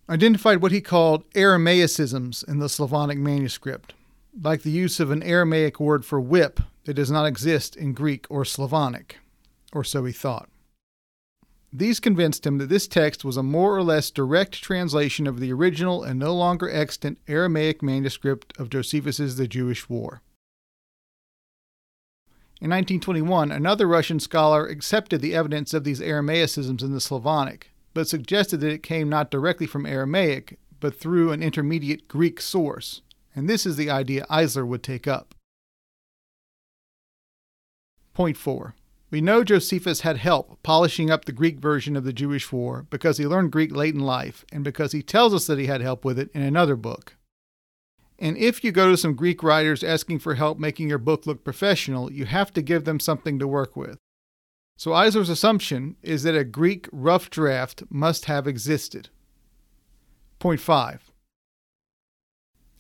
identified 0.07 0.61
what 0.61 0.73
he 0.73 0.83
called 0.83 1.25
Aramaicisms 1.31 2.47
in 2.47 2.59
the 2.59 2.69
Slavonic 2.69 3.17
manuscript, 3.17 3.95
like 4.39 4.65
the 4.65 4.71
use 4.71 5.01
of 5.01 5.11
an 5.11 5.23
Aramaic 5.23 5.81
word 5.81 6.05
for 6.05 6.21
whip 6.21 6.61
that 6.85 6.93
does 6.93 7.11
not 7.11 7.25
exist 7.25 7.75
in 7.75 7.95
Greek 7.95 8.27
or 8.29 8.45
Slavonic, 8.45 9.17
or 9.73 9.85
so 9.85 10.05
he 10.05 10.13
thought. 10.13 10.49
These 11.73 12.01
convinced 12.01 12.47
him 12.47 12.59
that 12.59 12.69
this 12.69 12.87
text 12.87 13.25
was 13.25 13.39
a 13.39 13.43
more 13.43 13.75
or 13.75 13.83
less 13.83 14.11
direct 14.11 14.63
translation 14.63 15.27
of 15.27 15.41
the 15.41 15.53
original 15.53 16.03
and 16.03 16.19
no 16.19 16.35
longer 16.35 16.71
extant 16.71 17.19
Aramaic 17.27 17.83
manuscript 17.83 18.53
of 18.59 18.69
Josephus's 18.69 19.37
The 19.37 19.49
Jewish 19.49 19.89
War. 19.89 20.21
In 22.61 22.71
1921, 22.71 23.51
another 23.51 23.89
Russian 23.89 24.21
scholar 24.21 24.67
accepted 24.67 25.21
the 25.23 25.35
evidence 25.35 25.73
of 25.73 25.83
these 25.83 26.01
Aramaicisms 26.01 26.83
in 26.83 26.93
the 26.93 27.01
Slavonic, 27.01 27.73
but 27.95 28.07
suggested 28.07 28.61
that 28.61 28.73
it 28.73 28.83
came 28.83 29.09
not 29.09 29.31
directly 29.31 29.67
from 29.67 29.87
Aramaic, 29.87 30.59
but 30.79 30.95
through 30.95 31.33
an 31.33 31.43
intermediate 31.43 32.07
Greek 32.07 32.41
source, 32.41 33.01
and 33.35 33.49
this 33.49 33.65
is 33.65 33.77
the 33.77 33.91
idea 33.91 34.27
Eisler 34.31 34.67
would 34.67 34.83
take 34.83 35.09
up. 35.09 35.35
Point 38.15 38.37
4. 38.37 38.75
We 39.13 39.21
know 39.21 39.45
Josephus 39.45 40.01
had 40.01 40.17
help 40.17 40.63
polishing 40.63 41.11
up 41.11 41.27
the 41.27 41.33
Greek 41.33 41.59
version 41.59 41.97
of 41.97 42.05
the 42.05 42.15
Jewish 42.15 42.51
War 42.51 42.87
because 42.89 43.19
he 43.19 43.27
learned 43.27 43.53
Greek 43.53 43.71
late 43.71 43.95
in 43.95 44.01
life 44.01 44.43
and 44.51 44.65
because 44.65 44.93
he 44.93 45.03
tells 45.03 45.35
us 45.35 45.47
that 45.47 45.59
he 45.59 45.67
had 45.67 45.83
help 45.83 46.03
with 46.03 46.19
it 46.19 46.31
in 46.33 46.41
another 46.41 46.77
book. 46.77 47.17
And 48.19 48.39
if 48.39 48.65
you 48.65 48.73
go 48.73 48.91
to 48.91 48.97
some 48.97 49.15
Greek 49.15 49.43
writers 49.43 49.85
asking 49.85 50.21
for 50.21 50.37
help 50.37 50.59
making 50.59 50.89
your 50.89 50.97
book 50.97 51.27
look 51.27 51.45
professional, 51.45 52.11
you 52.11 52.25
have 52.25 52.55
to 52.55 52.63
give 52.63 52.87
them 52.87 52.99
something 52.99 53.39
to 53.39 53.47
work 53.47 53.77
with. 53.77 53.99
So 54.79 54.95
Eisler's 54.95 55.29
assumption 55.29 55.97
is 56.03 56.23
that 56.23 56.35
a 56.35 56.43
Greek 56.43 56.89
rough 56.91 57.29
draft 57.29 57.83
must 57.91 58.25
have 58.25 58.47
existed. 58.47 59.11
Point 60.39 60.61
5. 60.61 61.13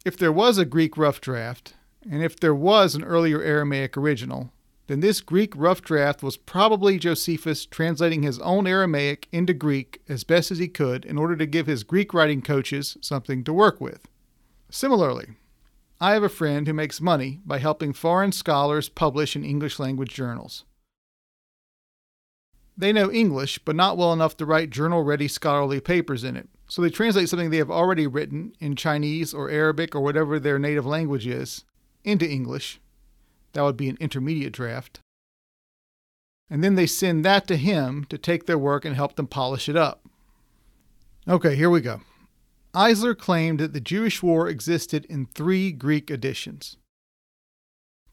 If 0.07 0.17
there 0.17 0.33
was 0.33 0.57
a 0.57 0.65
Greek 0.65 0.97
rough 0.97 1.21
draft, 1.21 1.75
and 2.11 2.23
if 2.23 2.41
there 2.41 2.55
was 2.55 2.95
an 2.95 3.05
earlier 3.05 3.43
Aramaic 3.43 3.99
original, 3.99 4.51
then 4.89 5.01
this 5.01 5.21
Greek 5.21 5.55
rough 5.57 5.81
draft 5.81 6.23
was 6.23 6.37
probably 6.37 6.99
Josephus 6.99 7.67
translating 7.67 8.23
his 8.23 8.41
own 8.41 8.67
Aramaic 8.67 9.29
into 9.31 9.55
Greek 9.55 10.03
as 10.09 10.25
best 10.25 10.51
as 10.51 10.59
he 10.59 10.69
could 10.69 11.05
in 11.05 11.17
order 11.17 11.37
to 11.37 11.47
give 11.47 11.67
his 11.67 11.85
Greek 11.85 12.12
writing 12.12 12.43
coaches 12.43 12.97
something 13.01 13.45
to 13.45 13.53
work 13.53 13.81
with. 13.81 14.09
Similarly, 14.71 15.37
I 16.01 16.12
have 16.15 16.25
a 16.25 16.29
friend 16.29 16.67
who 16.67 16.75
makes 16.75 17.01
money 17.01 17.41
by 17.47 17.59
helping 17.59 17.93
foreign 17.93 18.33
scholars 18.33 18.89
publish 18.89 19.37
in 19.37 19.45
English 19.45 19.79
language 19.79 20.12
journals. 20.12 20.65
They 22.77 22.93
know 22.93 23.12
English, 23.12 23.61
but 23.61 23.77
not 23.77 23.97
well 23.97 24.12
enough 24.12 24.37
to 24.39 24.47
write 24.47 24.71
journal 24.71 25.05
ready 25.05 25.29
scholarly 25.29 25.79
papers 25.79 26.25
in 26.25 26.37
it, 26.37 26.49
so 26.67 26.83
they 26.83 26.91
translate 26.91 27.29
something 27.29 27.51
they 27.51 27.59
have 27.59 27.71
already 27.71 28.09
written 28.09 28.55
in 28.59 28.75
Chinese 28.75 29.33
or 29.33 29.51
Arabic 29.51 29.95
or 29.95 30.01
whatever 30.01 30.41
their 30.41 30.59
native 30.59 30.87
language 30.87 31.27
is 31.27 31.65
into 32.03 32.29
English 32.29 32.81
that 33.52 33.62
would 33.62 33.76
be 33.76 33.88
an 33.88 33.99
intermediate 34.00 34.52
draft. 34.52 35.00
And 36.50 36.62
then 36.62 36.75
they 36.75 36.87
send 36.87 37.25
that 37.25 37.47
to 37.49 37.56
him 37.56 38.04
to 38.11 38.18
take 38.18 38.47
their 38.47 38.59
work 38.59 38.85
and 38.85 38.94
help 38.94 39.16
them 39.16 39.26
polish 39.26 39.68
it 39.68 39.76
up. 39.76 40.04
Okay, 41.28 41.54
here 41.54 41.71
we 41.71 41.80
go. 41.80 42.00
Eisler 42.75 43.16
claimed 43.16 43.61
that 43.61 43.73
the 43.73 43.80
Jewish 43.80 44.23
War 44.23 44.49
existed 44.49 45.04
in 45.06 45.26
three 45.26 45.73
Greek 45.73 46.11
editions. 46.11 46.76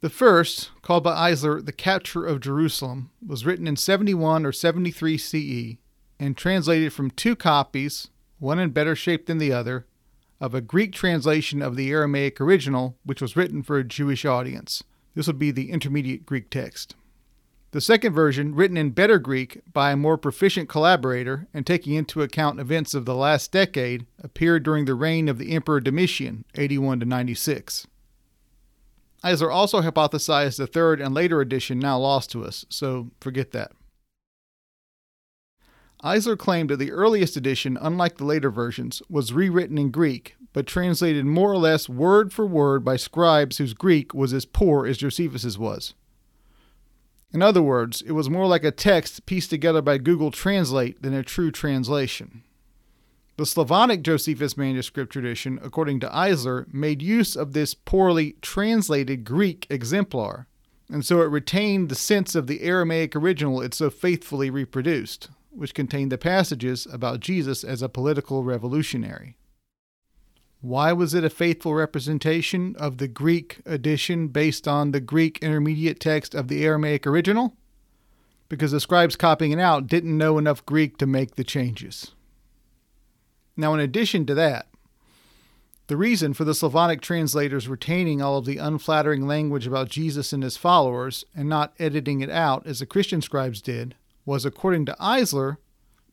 The 0.01 0.09
first, 0.09 0.71
called 0.81 1.03
by 1.03 1.31
Eisler 1.31 1.65
the 1.65 1.73
Capture 1.73 2.25
of 2.25 2.39
Jerusalem, 2.39 3.11
was 3.25 3.45
written 3.45 3.67
in 3.67 3.75
71 3.75 4.45
or 4.45 4.51
73 4.51 5.17
CE 5.17 5.77
and 6.19 6.37
translated 6.37 6.93
from 6.93 7.11
two 7.11 7.35
copies, 7.35 8.09
one 8.37 8.59
in 8.59 8.69
better 8.69 8.95
shape 8.95 9.25
than 9.25 9.37
the 9.37 9.51
other, 9.51 9.85
of 10.39 10.53
a 10.53 10.61
Greek 10.61 10.93
translation 10.93 11.61
of 11.61 11.75
the 11.75 11.91
Aramaic 11.91 12.39
original, 12.39 12.97
which 13.03 13.21
was 13.21 13.35
written 13.35 13.61
for 13.61 13.77
a 13.77 13.83
Jewish 13.83 14.23
audience. 14.23 14.83
This 15.15 15.27
would 15.27 15.39
be 15.39 15.51
the 15.51 15.71
intermediate 15.71 16.25
Greek 16.25 16.49
text. 16.49 16.95
The 17.71 17.81
second 17.81 18.13
version, 18.13 18.55
written 18.55 18.77
in 18.77 18.91
better 18.91 19.19
Greek 19.19 19.61
by 19.71 19.91
a 19.91 19.97
more 19.97 20.17
proficient 20.17 20.67
collaborator 20.67 21.47
and 21.53 21.67
taking 21.67 21.93
into 21.93 22.23
account 22.23 22.59
events 22.59 22.95
of 22.95 23.05
the 23.05 23.13
last 23.13 23.51
decade, 23.51 24.07
appeared 24.23 24.63
during 24.63 24.85
the 24.85 24.95
reign 24.95 25.29
of 25.29 25.37
the 25.37 25.51
Emperor 25.51 25.79
Domitian, 25.79 26.45
81 26.55 27.01
to 27.01 27.05
96. 27.05 27.85
Eisler 29.23 29.53
also 29.53 29.81
hypothesized 29.81 30.57
the 30.57 30.65
third 30.65 30.99
and 30.99 31.13
later 31.13 31.41
edition 31.41 31.77
now 31.77 31.99
lost 31.99 32.31
to 32.31 32.43
us, 32.43 32.65
so 32.69 33.11
forget 33.19 33.51
that. 33.51 33.71
Eisler 36.03 36.37
claimed 36.37 36.69
that 36.69 36.77
the 36.77 36.91
earliest 36.91 37.35
edition, 37.35 37.77
unlike 37.79 38.17
the 38.17 38.25
later 38.25 38.49
versions, 38.49 39.01
was 39.09 39.33
rewritten 39.33 39.77
in 39.77 39.91
Greek, 39.91 40.37
but 40.53 40.67
translated 40.67 41.25
more 41.25 41.51
or 41.51 41.57
less 41.57 41.87
word 41.87 42.33
for 42.33 42.45
word 42.45 42.83
by 42.83 42.95
scribes 42.95 43.57
whose 43.57 43.73
Greek 43.73 44.13
was 44.13 44.33
as 44.33 44.45
poor 44.45 44.85
as 44.85 44.97
Josephus's 44.97 45.57
was. 45.57 45.93
In 47.31 47.41
other 47.41 47.61
words, 47.61 48.01
it 48.01 48.13
was 48.13 48.29
more 48.29 48.47
like 48.47 48.63
a 48.63 48.71
text 48.71 49.25
pieced 49.25 49.51
together 49.51 49.81
by 49.81 49.99
Google 49.99 50.31
Translate 50.31 51.01
than 51.01 51.13
a 51.13 51.23
true 51.23 51.51
translation. 51.51 52.43
The 53.37 53.45
Slavonic 53.45 54.01
Josephus 54.01 54.57
manuscript 54.57 55.13
tradition, 55.13 55.59
according 55.61 55.99
to 56.01 56.09
Eisler, 56.09 56.65
made 56.73 57.01
use 57.01 57.35
of 57.35 57.53
this 57.53 57.73
poorly 57.73 58.35
translated 58.41 59.23
Greek 59.23 59.67
exemplar, 59.69 60.47
and 60.91 61.05
so 61.05 61.21
it 61.21 61.29
retained 61.29 61.87
the 61.89 61.95
sense 61.95 62.35
of 62.35 62.47
the 62.47 62.61
Aramaic 62.61 63.15
original 63.15 63.61
it 63.61 63.73
so 63.73 63.89
faithfully 63.89 64.49
reproduced 64.49 65.29
which 65.51 65.73
contained 65.73 66.11
the 66.11 66.17
passages 66.17 66.87
about 66.91 67.19
Jesus 67.19 67.63
as 67.63 67.81
a 67.81 67.89
political 67.89 68.43
revolutionary. 68.43 69.35
Why 70.61 70.91
was 70.91 71.13
it 71.13 71.23
a 71.23 71.29
faithful 71.29 71.73
representation 71.73 72.75
of 72.77 72.97
the 72.97 73.07
Greek 73.07 73.61
edition 73.65 74.27
based 74.27 74.67
on 74.67 74.91
the 74.91 74.99
Greek 74.99 75.39
intermediate 75.41 76.01
text 76.01 76.35
of 76.35 76.49
the 76.49 76.65
Aramaic 76.65 77.07
original? 77.07 77.55
Because 78.49 78.71
the 78.71 78.81
scribes 78.81 79.15
copying 79.15 79.51
it 79.51 79.59
out 79.59 79.87
didn't 79.87 80.17
know 80.17 80.37
enough 80.37 80.65
Greek 80.65 80.97
to 80.97 81.05
make 81.05 81.35
the 81.35 81.45
changes. 81.45 82.13
Now, 83.55 83.73
in 83.73 83.79
addition 83.79 84.25
to 84.25 84.33
that, 84.35 84.67
the 85.87 85.97
reason 85.97 86.33
for 86.33 86.43
the 86.43 86.53
Slavonic 86.53 86.99
translators 87.01 87.67
retaining 87.67 88.21
all 88.21 88.37
of 88.37 88.45
the 88.45 88.57
unflattering 88.57 89.25
language 89.25 89.65
about 89.65 89.89
Jesus 89.89 90.33
and 90.33 90.43
his 90.43 90.57
followers 90.57 91.23
and 91.35 91.47
not 91.47 91.73
editing 91.79 92.21
it 92.21 92.29
out 92.29 92.67
as 92.67 92.79
the 92.79 92.85
Christian 92.85 93.21
scribes 93.21 93.61
did 93.61 93.95
was, 94.25 94.45
according 94.45 94.85
to 94.85 94.95
Eisler, 94.99 95.57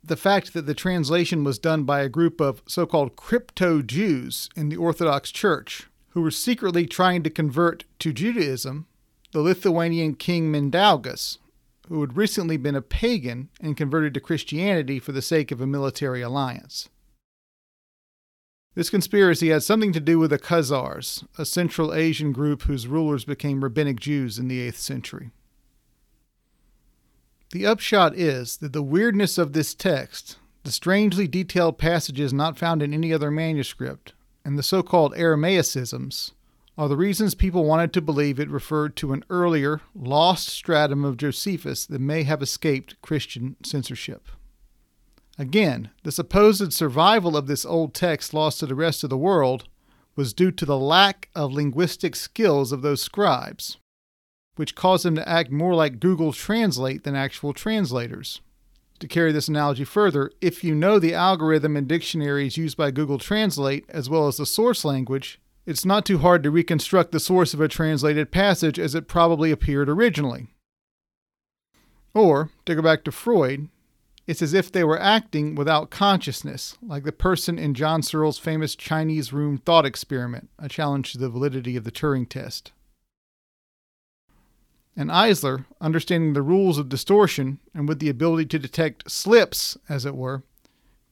the 0.06 0.16
fact 0.16 0.52
that 0.52 0.66
the 0.66 0.74
translation 0.74 1.44
was 1.44 1.58
done 1.58 1.84
by 1.84 2.00
a 2.00 2.08
group 2.08 2.40
of 2.40 2.62
so 2.66 2.86
called 2.86 3.16
crypto 3.16 3.82
Jews 3.82 4.48
in 4.56 4.68
the 4.68 4.76
Orthodox 4.76 5.30
Church 5.30 5.86
who 6.10 6.22
were 6.22 6.30
secretly 6.30 6.86
trying 6.86 7.22
to 7.22 7.28
convert 7.28 7.84
to 7.98 8.12
Judaism 8.12 8.86
the 9.32 9.42
Lithuanian 9.42 10.14
king 10.14 10.50
Mindaugas, 10.50 11.36
who 11.88 12.00
had 12.00 12.16
recently 12.16 12.56
been 12.56 12.74
a 12.74 12.80
pagan 12.80 13.50
and 13.60 13.76
converted 13.76 14.14
to 14.14 14.20
Christianity 14.20 14.98
for 14.98 15.12
the 15.12 15.20
sake 15.20 15.50
of 15.50 15.60
a 15.60 15.66
military 15.66 16.22
alliance. 16.22 16.88
This 18.74 18.88
conspiracy 18.88 19.48
had 19.48 19.62
something 19.62 19.92
to 19.92 20.00
do 20.00 20.18
with 20.18 20.30
the 20.30 20.38
Khazars, 20.38 21.26
a 21.36 21.44
Central 21.44 21.92
Asian 21.92 22.32
group 22.32 22.62
whose 22.62 22.86
rulers 22.86 23.24
became 23.26 23.62
rabbinic 23.62 24.00
Jews 24.00 24.38
in 24.38 24.48
the 24.48 24.66
8th 24.70 24.76
century. 24.76 25.32
The 27.56 27.64
upshot 27.64 28.14
is 28.14 28.58
that 28.58 28.74
the 28.74 28.82
weirdness 28.82 29.38
of 29.38 29.54
this 29.54 29.74
text, 29.74 30.36
the 30.64 30.70
strangely 30.70 31.26
detailed 31.26 31.78
passages 31.78 32.30
not 32.30 32.58
found 32.58 32.82
in 32.82 32.92
any 32.92 33.14
other 33.14 33.30
manuscript, 33.30 34.12
and 34.44 34.58
the 34.58 34.62
so 34.62 34.82
called 34.82 35.14
Aramaicisms 35.14 36.32
are 36.76 36.86
the 36.86 36.98
reasons 36.98 37.34
people 37.34 37.64
wanted 37.64 37.94
to 37.94 38.02
believe 38.02 38.38
it 38.38 38.50
referred 38.50 38.94
to 38.96 39.14
an 39.14 39.24
earlier, 39.30 39.80
lost 39.94 40.50
stratum 40.50 41.02
of 41.02 41.16
Josephus 41.16 41.86
that 41.86 41.98
may 41.98 42.24
have 42.24 42.42
escaped 42.42 43.00
Christian 43.00 43.56
censorship. 43.64 44.28
Again, 45.38 45.88
the 46.02 46.12
supposed 46.12 46.74
survival 46.74 47.38
of 47.38 47.46
this 47.46 47.64
old 47.64 47.94
text 47.94 48.34
lost 48.34 48.60
to 48.60 48.66
the 48.66 48.74
rest 48.74 49.02
of 49.02 49.08
the 49.08 49.16
world 49.16 49.64
was 50.14 50.34
due 50.34 50.50
to 50.50 50.66
the 50.66 50.78
lack 50.78 51.30
of 51.34 51.54
linguistic 51.54 52.16
skills 52.16 52.70
of 52.70 52.82
those 52.82 53.00
scribes, 53.00 53.78
which 54.56 54.74
caused 54.74 55.04
them 55.04 55.14
to 55.14 55.28
act 55.28 55.50
more 55.50 55.74
like 55.74 56.00
Google 56.00 56.32
Translate 56.32 57.04
than 57.04 57.14
actual 57.14 57.52
translators. 57.52 58.40
To 59.00 59.08
carry 59.08 59.30
this 59.30 59.48
analogy 59.48 59.84
further, 59.84 60.30
if 60.40 60.64
you 60.64 60.74
know 60.74 60.98
the 60.98 61.14
algorithm 61.14 61.76
and 61.76 61.86
dictionaries 61.86 62.56
used 62.56 62.76
by 62.76 62.90
Google 62.90 63.18
Translate, 63.18 63.84
as 63.88 64.08
well 64.08 64.26
as 64.26 64.38
the 64.38 64.46
source 64.46 64.84
language, 64.84 65.38
it's 65.66 65.84
not 65.84 66.06
too 66.06 66.18
hard 66.18 66.42
to 66.44 66.50
reconstruct 66.50 67.12
the 67.12 67.20
source 67.20 67.52
of 67.52 67.60
a 67.60 67.68
translated 67.68 68.30
passage 68.30 68.78
as 68.78 68.94
it 68.94 69.08
probably 69.08 69.50
appeared 69.50 69.88
originally. 69.88 70.48
Or, 72.14 72.50
to 72.64 72.74
go 72.74 72.80
back 72.80 73.04
to 73.04 73.12
Freud, 73.12 73.68
it's 74.26 74.40
as 74.40 74.54
if 74.54 74.72
they 74.72 74.82
were 74.82 74.98
acting 74.98 75.54
without 75.54 75.90
consciousness, 75.90 76.78
like 76.82 77.04
the 77.04 77.12
person 77.12 77.58
in 77.58 77.74
John 77.74 78.02
Searle's 78.02 78.38
famous 78.38 78.74
Chinese 78.74 79.32
room 79.32 79.58
thought 79.58 79.84
experiment, 79.84 80.48
a 80.58 80.68
challenge 80.68 81.12
to 81.12 81.18
the 81.18 81.28
validity 81.28 81.76
of 81.76 81.84
the 81.84 81.92
Turing 81.92 82.28
test. 82.28 82.72
And 84.96 85.10
Eisler, 85.10 85.66
understanding 85.80 86.32
the 86.32 86.42
rules 86.42 86.78
of 86.78 86.88
distortion 86.88 87.58
and 87.74 87.86
with 87.86 87.98
the 87.98 88.08
ability 88.08 88.46
to 88.46 88.58
detect 88.58 89.10
slips, 89.10 89.76
as 89.88 90.06
it 90.06 90.16
were, 90.16 90.42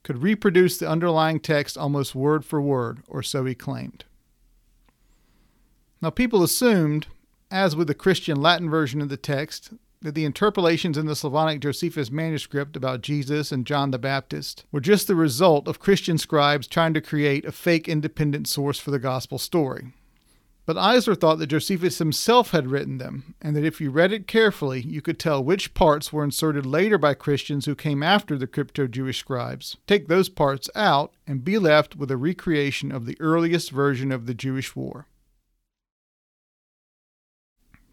could 0.03 0.23
reproduce 0.23 0.79
the 0.79 0.89
underlying 0.89 1.39
text 1.39 1.77
almost 1.77 2.15
word 2.15 2.45
for 2.45 2.61
word, 2.61 3.03
or 3.09 3.23
so 3.23 3.45
he 3.45 3.55
claimed. 3.55 4.05
Now, 6.01 6.11
people 6.11 6.43
assumed, 6.43 7.07
as 7.51 7.77
with 7.77 7.89
the 7.89 7.95
Christian 7.95 8.41
Latin 8.41 8.69
version 8.69 9.01
of 9.01 9.09
the 9.09 9.17
text, 9.17 9.73
that 10.03 10.15
the 10.15 10.27
interpolations 10.27 10.99
in 10.99 11.07
the 11.07 11.17
Slavonic 11.17 11.61
Josephus 11.61 12.11
manuscript 12.11 12.77
about 12.77 13.01
Jesus 13.01 13.51
and 13.51 13.67
John 13.67 13.91
the 13.91 13.99
Baptist 13.99 14.65
were 14.71 14.81
just 14.81 15.07
the 15.07 15.15
result 15.15 15.67
of 15.67 15.79
Christian 15.79 16.19
scribes 16.19 16.67
trying 16.67 16.93
to 16.93 17.01
create 17.01 17.47
a 17.47 17.53
fake 17.53 17.89
independent 17.89 18.47
source 18.47 18.79
for 18.79 18.91
the 18.91 18.99
gospel 18.99 19.39
story. 19.39 19.95
But 20.67 20.77
Eisler 20.77 21.19
thought 21.19 21.39
that 21.41 21.49
Josephus 21.49 21.99
himself 21.99 22.53
had 22.53 22.69
written 22.69 22.97
them, 22.97 23.35
and 23.43 23.55
that 23.55 23.67
if 23.67 23.83
you 23.83 23.91
read 23.91 24.13
it 24.13 24.27
carefully, 24.27 24.81
you 24.81 25.03
could 25.03 25.19
tell 25.19 25.45
which 25.45 25.75
parts 25.75 26.11
were 26.11 26.25
inserted 26.25 26.65
later 26.65 26.97
by 26.97 27.13
Christians 27.13 27.67
who 27.67 27.75
came 27.75 28.03
after 28.03 28.39
the 28.39 28.47
crypto 28.47 28.87
Jewish 28.87 29.19
scribes, 29.19 29.77
take 29.87 30.09
those 30.09 30.31
parts 30.31 30.71
out, 30.75 31.13
and 31.27 31.45
be 31.45 31.59
left 31.59 31.97
with 31.97 32.11
a 32.11 32.17
recreation 32.17 32.91
of 32.91 33.05
the 33.05 33.17
earliest 33.21 33.71
version 33.71 34.11
of 34.11 34.25
the 34.25 34.33
Jewish 34.33 34.75
war. 34.75 35.07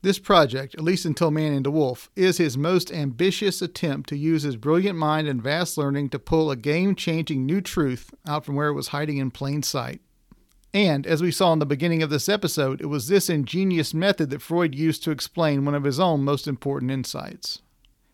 This 0.01 0.17
project, 0.17 0.73
at 0.75 0.83
least 0.83 1.05
until 1.05 1.29
Man 1.29 1.53
and 1.53 1.65
the 1.65 1.71
Wolf, 1.71 2.09
is 2.15 2.37
his 2.37 2.57
most 2.57 2.91
ambitious 2.91 3.61
attempt 3.61 4.09
to 4.09 4.17
use 4.17 4.43
his 4.43 4.55
brilliant 4.55 4.97
mind 4.97 5.27
and 5.27 5.43
vast 5.43 5.77
learning 5.77 6.09
to 6.09 6.19
pull 6.19 6.49
a 6.49 6.55
game 6.55 6.95
changing 6.95 7.45
new 7.45 7.61
truth 7.61 8.11
out 8.25 8.45
from 8.45 8.55
where 8.55 8.69
it 8.69 8.73
was 8.73 8.87
hiding 8.87 9.17
in 9.17 9.29
plain 9.29 9.61
sight. 9.61 10.01
And, 10.73 11.05
as 11.05 11.21
we 11.21 11.31
saw 11.31 11.51
in 11.51 11.59
the 11.59 11.65
beginning 11.65 12.01
of 12.01 12.09
this 12.09 12.29
episode, 12.29 12.79
it 12.79 12.85
was 12.85 13.07
this 13.07 13.29
ingenious 13.29 13.93
method 13.93 14.29
that 14.29 14.41
Freud 14.41 14.73
used 14.73 15.03
to 15.03 15.11
explain 15.11 15.65
one 15.65 15.75
of 15.75 15.83
his 15.83 15.99
own 15.99 16.23
most 16.23 16.47
important 16.47 16.91
insights. 16.91 17.61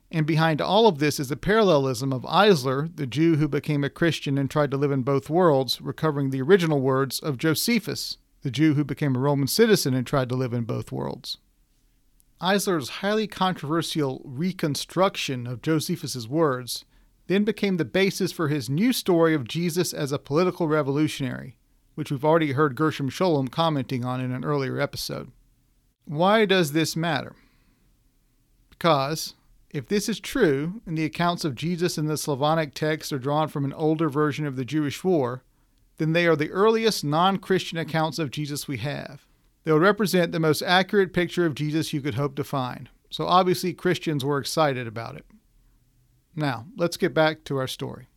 And 0.10 0.26
behind 0.26 0.62
all 0.62 0.88
of 0.88 1.00
this 1.00 1.20
is 1.20 1.30
the 1.30 1.36
parallelism 1.36 2.14
of 2.14 2.24
Eisler, 2.24 2.96
the 2.96 3.06
Jew 3.06 3.36
who 3.36 3.48
became 3.48 3.84
a 3.84 3.90
Christian 3.90 4.38
and 4.38 4.50
tried 4.50 4.72
to 4.72 4.78
live 4.78 4.92
in 4.92 5.04
both 5.04 5.30
worlds, 5.30 5.82
recovering 5.82 6.30
the 6.30 6.42
original 6.42 6.80
words 6.80 7.20
of 7.20 7.38
Josephus, 7.38 8.18
the 8.42 8.50
Jew 8.50 8.74
who 8.74 8.84
became 8.84 9.16
a 9.16 9.20
Roman 9.20 9.48
citizen 9.48 9.94
and 9.94 10.08
tried 10.08 10.30
to 10.30 10.36
live 10.36 10.54
in 10.54 10.64
both 10.64 10.92
worlds. 10.92 11.38
Eisler's 12.40 12.90
highly 12.90 13.28
controversial 13.28 14.22
reconstruction 14.24 15.46
of 15.46 15.62
Josephus's 15.62 16.28
words 16.28 16.86
then 17.28 17.44
became 17.44 17.78
the 17.78 17.86
basis 17.86 18.32
for 18.32 18.48
his 18.48 18.70
new 18.70 18.94
story 18.94 19.34
of 19.34 19.48
Jesus 19.48 19.92
as 19.92 20.12
a 20.12 20.20
political 20.20 20.68
revolutionary, 20.68 21.58
which 21.98 22.12
we've 22.12 22.24
already 22.24 22.52
heard 22.52 22.76
Gershom 22.76 23.10
Scholem 23.10 23.50
commenting 23.50 24.06
on 24.06 24.22
in 24.22 24.32
an 24.32 24.46
earlier 24.46 24.80
episode. 24.80 25.32
Why 26.06 26.46
does 26.46 26.72
this 26.72 26.96
matter? 26.96 27.36
Because 28.70 29.34
if 29.72 29.88
this 29.88 30.08
is 30.08 30.20
true, 30.20 30.80
and 30.86 30.96
the 30.96 31.06
accounts 31.06 31.44
of 31.44 31.56
Jesus 31.56 31.98
in 31.98 32.06
the 32.06 32.16
Slavonic 32.16 32.76
text 32.76 33.12
are 33.12 33.18
drawn 33.18 33.48
from 33.48 33.66
an 33.66 33.74
older 33.74 34.10
version 34.10 34.46
of 34.46 34.58
the 34.58 34.64
Jewish 34.64 35.04
war, 35.04 35.42
then 35.98 36.14
they 36.14 36.28
are 36.28 36.36
the 36.36 36.52
earliest 36.52 37.04
non 37.04 37.38
Christian 37.38 37.80
accounts 37.80 38.20
of 38.20 38.30
Jesus 38.30 38.68
we 38.68 38.78
have. 38.78 39.26
They 39.64 39.72
will 39.72 39.80
represent 39.80 40.32
the 40.32 40.40
most 40.40 40.62
accurate 40.62 41.14
picture 41.14 41.48
of 41.48 41.56
Jesus 41.56 41.94
you 41.94 42.02
could 42.02 42.14
hope 42.14 42.36
to 42.36 42.44
find. 42.44 42.90
So 43.10 43.26
obviously, 43.26 43.74
Christians 43.74 44.24
were 44.24 44.38
excited 44.38 44.86
about 44.86 45.16
it. 45.16 45.26
Now, 46.36 46.68
let's 46.78 46.96
get 46.96 47.16
back 47.16 47.44
to 47.46 47.58
our 47.58 47.68
story. 47.68 48.08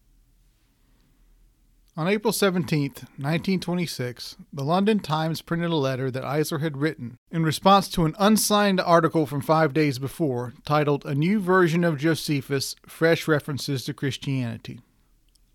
On 1.96 2.06
April 2.06 2.32
17, 2.32 2.82
1926, 2.82 4.36
the 4.52 4.62
London 4.62 5.00
Times 5.00 5.42
printed 5.42 5.70
a 5.70 5.76
letter 5.76 6.08
that 6.08 6.22
Eisler 6.22 6.60
had 6.60 6.76
written 6.76 7.18
in 7.32 7.42
response 7.42 7.88
to 7.88 8.04
an 8.04 8.14
unsigned 8.16 8.80
article 8.80 9.26
from 9.26 9.40
five 9.40 9.74
days 9.74 9.98
before 9.98 10.54
titled 10.64 11.04
A 11.04 11.16
New 11.16 11.40
Version 11.40 11.82
of 11.82 11.98
Josephus 11.98 12.76
Fresh 12.86 13.26
References 13.26 13.84
to 13.84 13.92
Christianity. 13.92 14.80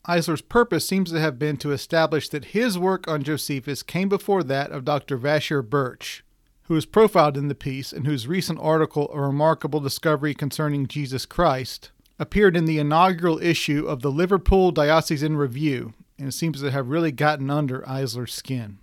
Eisler's 0.06 0.42
purpose 0.42 0.86
seems 0.86 1.10
to 1.12 1.22
have 1.22 1.40
been 1.40 1.56
to 1.58 1.72
establish 1.72 2.28
that 2.30 2.46
his 2.46 2.78
work 2.78 3.08
on 3.08 3.24
Josephus 3.24 3.82
came 3.82 4.10
before 4.10 4.44
that 4.44 4.72
of 4.72 4.84
Dr. 4.84 5.18
Vacher 5.18 5.68
Burch, 5.68 6.26
who 6.64 6.76
is 6.76 6.86
profiled 6.86 7.38
in 7.38 7.48
the 7.48 7.56
piece 7.56 7.94
and 7.94 8.06
whose 8.06 8.28
recent 8.28 8.60
article, 8.60 9.10
A 9.14 9.22
Remarkable 9.22 9.80
Discovery 9.80 10.34
Concerning 10.34 10.86
Jesus 10.86 11.26
Christ, 11.26 11.92
appeared 12.20 12.58
in 12.58 12.66
the 12.66 12.78
inaugural 12.78 13.42
issue 13.42 13.88
of 13.88 14.02
the 14.02 14.12
Liverpool 14.12 14.72
Diocesan 14.72 15.38
Review 15.38 15.94
and 16.18 16.34
seems 16.34 16.62
to 16.62 16.72
have 16.72 16.90
really 16.90 17.12
gotten 17.12 17.50
under 17.50 17.88
Eisler's 17.88 18.34
skin. 18.34 18.80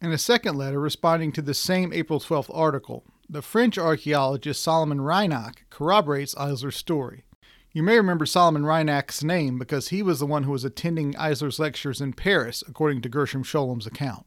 In 0.00 0.12
a 0.12 0.18
second 0.18 0.56
letter 0.56 0.78
responding 0.78 1.32
to 1.32 1.42
the 1.42 1.54
same 1.54 1.92
April 1.92 2.20
12th 2.20 2.50
article, 2.52 3.04
the 3.28 3.42
French 3.42 3.78
archaeologist 3.78 4.62
Solomon 4.62 5.00
Reinach 5.00 5.64
corroborates 5.70 6.36
Eisler's 6.36 6.76
story. 6.76 7.24
You 7.72 7.82
may 7.82 7.96
remember 7.96 8.26
Solomon 8.26 8.64
Reinach's 8.64 9.24
name 9.24 9.58
because 9.58 9.88
he 9.88 10.02
was 10.02 10.20
the 10.20 10.26
one 10.26 10.44
who 10.44 10.52
was 10.52 10.64
attending 10.64 11.16
Eisler's 11.16 11.58
lectures 11.58 12.00
in 12.00 12.12
Paris, 12.12 12.62
according 12.68 13.00
to 13.02 13.08
Gershom 13.08 13.42
Scholem's 13.42 13.86
account. 13.86 14.26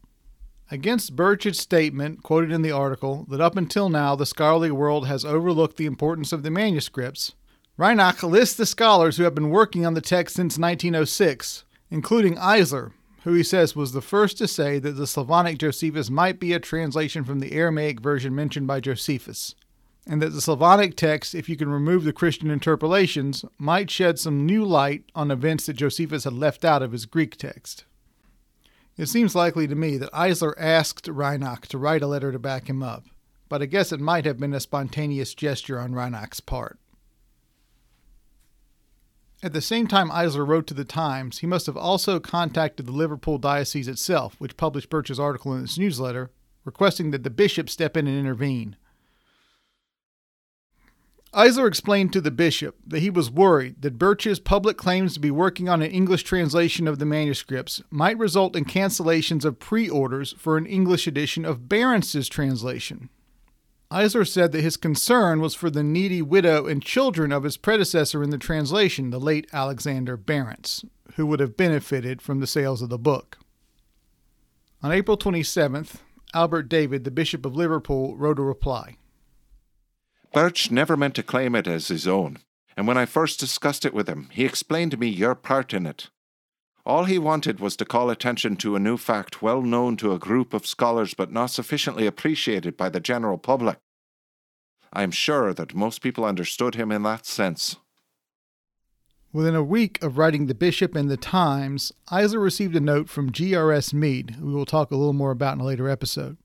Against 0.70 1.16
Burch's 1.16 1.58
statement, 1.58 2.22
quoted 2.22 2.52
in 2.52 2.60
the 2.60 2.72
article, 2.72 3.24
that 3.30 3.40
up 3.40 3.56
until 3.56 3.88
now 3.88 4.14
the 4.14 4.26
scholarly 4.26 4.70
world 4.70 5.06
has 5.06 5.24
overlooked 5.24 5.78
the 5.78 5.86
importance 5.86 6.30
of 6.32 6.42
the 6.42 6.50
manuscripts, 6.50 7.34
Reinach 7.78 8.22
lists 8.22 8.56
the 8.56 8.66
scholars 8.66 9.16
who 9.16 9.22
have 9.22 9.34
been 9.34 9.50
working 9.50 9.86
on 9.86 9.94
the 9.94 10.00
text 10.00 10.34
since 10.36 10.58
1906, 10.58 11.64
including 11.90 12.34
Eisler, 12.34 12.92
who 13.22 13.32
he 13.34 13.42
says 13.42 13.76
was 13.76 13.92
the 13.92 14.02
first 14.02 14.36
to 14.38 14.48
say 14.48 14.78
that 14.78 14.92
the 14.92 15.06
Slavonic 15.06 15.58
Josephus 15.58 16.10
might 16.10 16.40
be 16.40 16.52
a 16.52 16.58
translation 16.58 17.24
from 17.24 17.38
the 17.38 17.52
Aramaic 17.52 18.00
version 18.00 18.34
mentioned 18.34 18.66
by 18.66 18.80
Josephus 18.80 19.54
and 20.08 20.22
that 20.22 20.30
the 20.30 20.40
Slavonic 20.40 20.96
text, 20.96 21.34
if 21.34 21.48
you 21.50 21.56
can 21.56 21.68
remove 21.68 22.02
the 22.02 22.14
Christian 22.14 22.50
interpolations, 22.50 23.44
might 23.58 23.90
shed 23.90 24.18
some 24.18 24.46
new 24.46 24.64
light 24.64 25.04
on 25.14 25.30
events 25.30 25.66
that 25.66 25.74
Josephus 25.74 26.24
had 26.24 26.32
left 26.32 26.64
out 26.64 26.82
of 26.82 26.92
his 26.92 27.04
Greek 27.04 27.36
text. 27.36 27.84
It 28.96 29.06
seems 29.06 29.34
likely 29.34 29.68
to 29.68 29.74
me 29.74 29.98
that 29.98 30.12
Eisler 30.12 30.54
asked 30.58 31.06
Reinach 31.06 31.66
to 31.68 31.78
write 31.78 32.02
a 32.02 32.06
letter 32.06 32.32
to 32.32 32.38
back 32.38 32.68
him 32.68 32.82
up, 32.82 33.04
but 33.50 33.60
I 33.60 33.66
guess 33.66 33.92
it 33.92 34.00
might 34.00 34.24
have 34.24 34.40
been 34.40 34.54
a 34.54 34.60
spontaneous 34.60 35.34
gesture 35.34 35.78
on 35.78 35.92
Reinach's 35.92 36.40
part. 36.40 36.78
At 39.40 39.52
the 39.52 39.60
same 39.60 39.86
time 39.86 40.10
Eisler 40.10 40.46
wrote 40.46 40.66
to 40.66 40.74
the 40.74 40.84
Times, 40.84 41.38
he 41.38 41.46
must 41.46 41.66
have 41.66 41.76
also 41.76 42.18
contacted 42.18 42.86
the 42.86 42.92
Liverpool 42.92 43.38
Diocese 43.38 43.86
itself, 43.86 44.34
which 44.38 44.56
published 44.56 44.90
Burch's 44.90 45.20
article 45.20 45.54
in 45.54 45.62
its 45.62 45.78
newsletter, 45.78 46.32
requesting 46.64 47.12
that 47.12 47.22
the 47.22 47.30
bishop 47.30 47.70
step 47.70 47.96
in 47.96 48.08
and 48.08 48.18
intervene. 48.18 48.76
Eisler 51.32 51.68
explained 51.68 52.12
to 52.14 52.20
the 52.20 52.32
bishop 52.32 52.74
that 52.84 52.98
he 52.98 53.10
was 53.10 53.30
worried 53.30 53.82
that 53.82 53.98
Burch's 53.98 54.40
public 54.40 54.76
claims 54.76 55.14
to 55.14 55.20
be 55.20 55.30
working 55.30 55.68
on 55.68 55.82
an 55.82 55.90
English 55.90 56.24
translation 56.24 56.88
of 56.88 56.98
the 56.98 57.04
manuscripts 57.04 57.80
might 57.90 58.18
result 58.18 58.56
in 58.56 58.64
cancellations 58.64 59.44
of 59.44 59.60
pre 59.60 59.88
orders 59.88 60.34
for 60.38 60.56
an 60.56 60.66
English 60.66 61.06
edition 61.06 61.44
of 61.44 61.68
Berendts's 61.68 62.28
translation. 62.28 63.08
Eisler 63.90 64.28
said 64.28 64.52
that 64.52 64.60
his 64.60 64.76
concern 64.76 65.40
was 65.40 65.54
for 65.54 65.70
the 65.70 65.82
needy 65.82 66.20
widow 66.20 66.66
and 66.66 66.82
children 66.82 67.32
of 67.32 67.44
his 67.44 67.56
predecessor 67.56 68.22
in 68.22 68.30
the 68.30 68.36
translation, 68.36 69.10
the 69.10 69.18
late 69.18 69.46
Alexander 69.52 70.18
Berendts, 70.18 70.84
who 71.14 71.26
would 71.26 71.40
have 71.40 71.56
benefited 71.56 72.20
from 72.20 72.40
the 72.40 72.46
sales 72.46 72.82
of 72.82 72.90
the 72.90 72.98
book. 72.98 73.38
On 74.82 74.92
April 74.92 75.16
27th, 75.16 75.96
Albert 76.34 76.68
David, 76.68 77.04
the 77.04 77.10
Bishop 77.10 77.46
of 77.46 77.56
Liverpool, 77.56 78.14
wrote 78.16 78.38
a 78.38 78.42
reply. 78.42 78.98
Burch 80.34 80.70
never 80.70 80.94
meant 80.96 81.14
to 81.14 81.22
claim 81.22 81.54
it 81.54 81.66
as 81.66 81.88
his 81.88 82.06
own, 82.06 82.38
and 82.76 82.86
when 82.86 82.98
I 82.98 83.06
first 83.06 83.40
discussed 83.40 83.86
it 83.86 83.94
with 83.94 84.06
him, 84.06 84.28
he 84.32 84.44
explained 84.44 84.90
to 84.90 84.98
me 84.98 85.08
your 85.08 85.34
part 85.34 85.72
in 85.72 85.86
it. 85.86 86.10
All 86.86 87.04
he 87.04 87.18
wanted 87.18 87.60
was 87.60 87.76
to 87.76 87.84
call 87.84 88.10
attention 88.10 88.56
to 88.56 88.76
a 88.76 88.80
new 88.80 88.96
fact 88.96 89.42
well 89.42 89.62
known 89.62 89.96
to 89.98 90.12
a 90.12 90.18
group 90.18 90.54
of 90.54 90.66
scholars 90.66 91.14
but 91.14 91.32
not 91.32 91.50
sufficiently 91.50 92.06
appreciated 92.06 92.76
by 92.76 92.88
the 92.88 93.00
general 93.00 93.38
public. 93.38 93.78
I 94.92 95.02
am 95.02 95.10
sure 95.10 95.52
that 95.52 95.74
most 95.74 96.00
people 96.00 96.24
understood 96.24 96.74
him 96.74 96.90
in 96.90 97.02
that 97.02 97.26
sense. 97.26 97.76
Within 99.30 99.54
a 99.54 99.62
week 99.62 100.02
of 100.02 100.16
writing 100.16 100.46
The 100.46 100.54
Bishop 100.54 100.94
and 100.94 101.10
the 101.10 101.18
Times, 101.18 101.92
Eisler 102.10 102.42
received 102.42 102.74
a 102.74 102.80
note 102.80 103.10
from 103.10 103.30
G.R.S. 103.30 103.92
Mead, 103.92 104.36
who 104.38 104.46
we 104.46 104.54
will 104.54 104.64
talk 104.64 104.90
a 104.90 104.96
little 104.96 105.12
more 105.12 105.30
about 105.30 105.54
in 105.54 105.60
a 105.60 105.66
later 105.66 105.90
episode. 105.90 106.38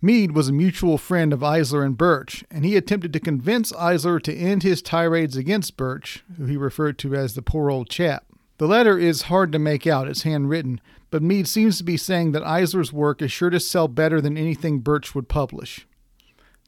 Mead 0.00 0.30
was 0.30 0.48
a 0.48 0.52
mutual 0.52 0.96
friend 0.96 1.32
of 1.32 1.40
Eisler 1.40 1.84
and 1.84 1.98
Burch, 1.98 2.44
and 2.52 2.64
he 2.64 2.76
attempted 2.76 3.12
to 3.12 3.18
convince 3.18 3.72
Eisler 3.72 4.22
to 4.22 4.32
end 4.32 4.62
his 4.62 4.80
tirades 4.80 5.36
against 5.36 5.76
Burch, 5.76 6.22
who 6.36 6.44
he 6.44 6.56
referred 6.56 6.96
to 7.00 7.16
as 7.16 7.34
the 7.34 7.42
poor 7.42 7.68
old 7.68 7.90
chap. 7.90 8.27
The 8.58 8.66
letter 8.66 8.98
is 8.98 9.22
hard 9.22 9.52
to 9.52 9.58
make 9.60 9.86
out, 9.86 10.08
it's 10.08 10.22
handwritten, 10.22 10.80
but 11.10 11.22
Mead 11.22 11.46
seems 11.46 11.78
to 11.78 11.84
be 11.84 11.96
saying 11.96 12.32
that 12.32 12.42
Eisler's 12.42 12.92
work 12.92 13.22
is 13.22 13.30
sure 13.30 13.50
to 13.50 13.60
sell 13.60 13.86
better 13.86 14.20
than 14.20 14.36
anything 14.36 14.80
Burch 14.80 15.14
would 15.14 15.28
publish. 15.28 15.86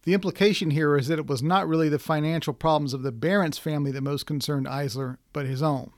The 0.05 0.15
implication 0.15 0.71
here 0.71 0.97
is 0.97 1.09
that 1.09 1.19
it 1.19 1.27
was 1.27 1.43
not 1.43 1.69
really 1.69 1.89
the 1.89 1.99
financial 1.99 2.55
problems 2.55 2.95
of 2.95 3.03
the 3.03 3.13
Berendts 3.13 3.59
family 3.59 3.91
that 3.91 4.03
most 4.03 4.25
concerned 4.25 4.67
Eisler, 4.67 5.19
but 5.33 5.47
his 5.47 5.63
own. 5.63 5.91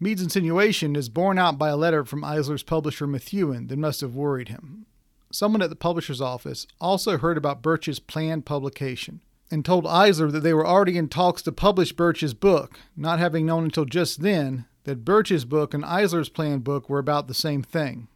Mead's 0.00 0.20
insinuation 0.20 0.96
is 0.96 1.08
borne 1.08 1.38
out 1.38 1.56
by 1.56 1.68
a 1.68 1.76
letter 1.76 2.04
from 2.04 2.24
Eisler's 2.24 2.64
publisher 2.64 3.06
Methuen 3.06 3.68
that 3.68 3.78
must 3.78 4.00
have 4.00 4.16
worried 4.16 4.48
him. 4.48 4.84
Someone 5.32 5.62
at 5.62 5.70
the 5.70 5.76
publisher's 5.76 6.20
office 6.20 6.66
also 6.80 7.18
heard 7.18 7.38
about 7.38 7.62
Burch's 7.62 8.00
planned 8.00 8.44
publication 8.46 9.20
and 9.50 9.64
told 9.64 9.84
Eisler 9.84 10.30
that 10.32 10.40
they 10.40 10.54
were 10.54 10.66
already 10.66 10.96
in 10.98 11.08
talks 11.08 11.42
to 11.42 11.52
publish 11.52 11.92
Burch's 11.92 12.34
book, 12.34 12.78
not 12.96 13.18
having 13.18 13.46
known 13.46 13.64
until 13.64 13.84
just 13.84 14.22
then 14.22 14.66
that 14.84 15.04
Burch's 15.04 15.44
book 15.44 15.74
and 15.74 15.84
Eisler's 15.84 16.28
planned 16.28 16.64
book 16.64 16.88
were 16.88 16.98
about 16.98 17.28
the 17.28 17.34
same 17.34 17.62
thing. 17.62 18.08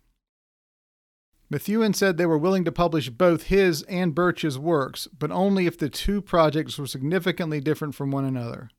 Methuen 1.51 1.93
said 1.95 2.17
they 2.17 2.27
were 2.27 2.39
willing 2.39 2.65
to 2.65 2.73
publish 2.73 3.11
both 3.11 3.45
his 3.45 3.83
and 3.83 4.15
Burch's 4.15 4.57
works, 4.57 5.09
but 5.19 5.33
only 5.33 5.67
if 5.67 5.77
the 5.77 5.89
two 5.89 6.23
projects 6.23 6.79
were 6.79 6.87
significantly 6.87 7.61
different 7.61 7.97
from 7.97 8.13
one 8.13 8.25
another. 8.25 8.71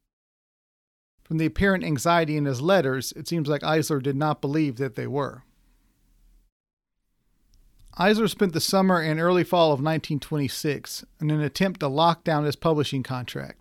From 1.23 1.37
the 1.37 1.45
apparent 1.45 1.83
anxiety 1.83 2.37
in 2.37 2.45
his 2.45 2.61
letters, 2.61 3.11
it 3.13 3.27
seems 3.27 3.49
like 3.49 3.61
Eisler 3.61 4.01
did 4.01 4.15
not 4.15 4.41
believe 4.41 4.77
that 4.77 4.95
they 4.95 5.07
were. 5.07 5.43
Eisler 8.01 8.27
spent 8.27 8.53
the 8.53 8.59
summer 8.59 8.99
and 8.99 9.19
early 9.19 9.43
fall 9.43 9.67
of 9.67 9.79
1926 9.79 11.05
in 11.19 11.29
an 11.29 11.39
attempt 11.39 11.81
to 11.81 11.87
lock 11.87 12.23
down 12.23 12.45
his 12.45 12.55
publishing 12.55 13.03
contract, 13.03 13.59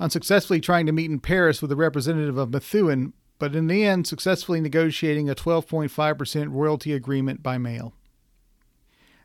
unsuccessfully 0.00 0.60
trying 0.60 0.84
to 0.86 0.90
meet 0.90 1.12
in 1.12 1.20
Paris 1.20 1.62
with 1.62 1.70
a 1.70 1.76
representative 1.76 2.36
of 2.36 2.52
Methuen, 2.52 3.12
but 3.38 3.54
in 3.54 3.68
the 3.68 3.84
end 3.84 4.08
successfully 4.08 4.60
negotiating 4.60 5.30
a 5.30 5.36
12.5% 5.36 6.48
royalty 6.50 6.92
agreement 6.92 7.40
by 7.40 7.56
mail. 7.56 7.94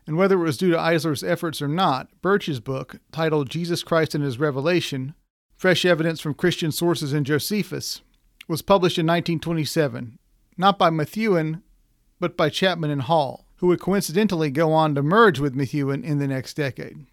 And 0.06 0.16
whether 0.16 0.36
it 0.36 0.44
was 0.44 0.56
due 0.56 0.70
to 0.70 0.76
Eisler's 0.76 1.24
efforts 1.24 1.60
or 1.60 1.66
not, 1.66 2.08
Burch's 2.22 2.60
book, 2.60 3.00
titled 3.10 3.50
Jesus 3.50 3.82
Christ 3.82 4.14
and 4.14 4.22
His 4.22 4.38
Revelation 4.38 5.16
Fresh 5.56 5.84
Evidence 5.84 6.20
from 6.20 6.34
Christian 6.34 6.70
Sources 6.70 7.12
in 7.12 7.24
Josephus, 7.24 8.02
was 8.46 8.62
published 8.62 8.98
in 8.98 9.06
1927, 9.06 10.20
not 10.56 10.78
by 10.78 10.90
Methuen, 10.90 11.64
but 12.20 12.36
by 12.36 12.48
Chapman 12.50 12.92
and 12.92 13.02
Hall, 13.02 13.45
who 13.56 13.66
would 13.68 13.80
coincidentally 13.80 14.50
go 14.50 14.72
on 14.72 14.94
to 14.94 15.02
merge 15.02 15.38
with 15.38 15.54
Methuen 15.54 16.04
in 16.04 16.18
the 16.18 16.28
next 16.28 16.54
decade. 16.54 17.06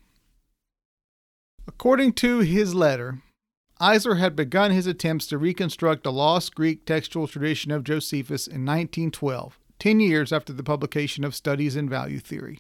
According 1.67 2.13
to 2.13 2.39
his 2.39 2.75
letter, 2.75 3.21
Eisler 3.79 4.19
had 4.19 4.36
begun 4.36 4.71
his 4.71 4.88
attempts 4.88 5.27
to 5.27 5.38
reconstruct 5.38 6.06
a 6.06 6.12
lost 6.12 6.56
Greek 6.56 6.86
textual 6.86 7.27
tradition 7.27 7.71
of 7.71 7.84
Josephus 7.84 8.47
in 8.47 8.65
1912, 8.65 9.60
10 9.79 9.99
years 9.99 10.32
after 10.32 10.53
the 10.53 10.63
publication 10.63 11.23
of 11.23 11.36
Studies 11.36 11.75
in 11.75 11.89
Value 11.89 12.19
Theory. 12.19 12.60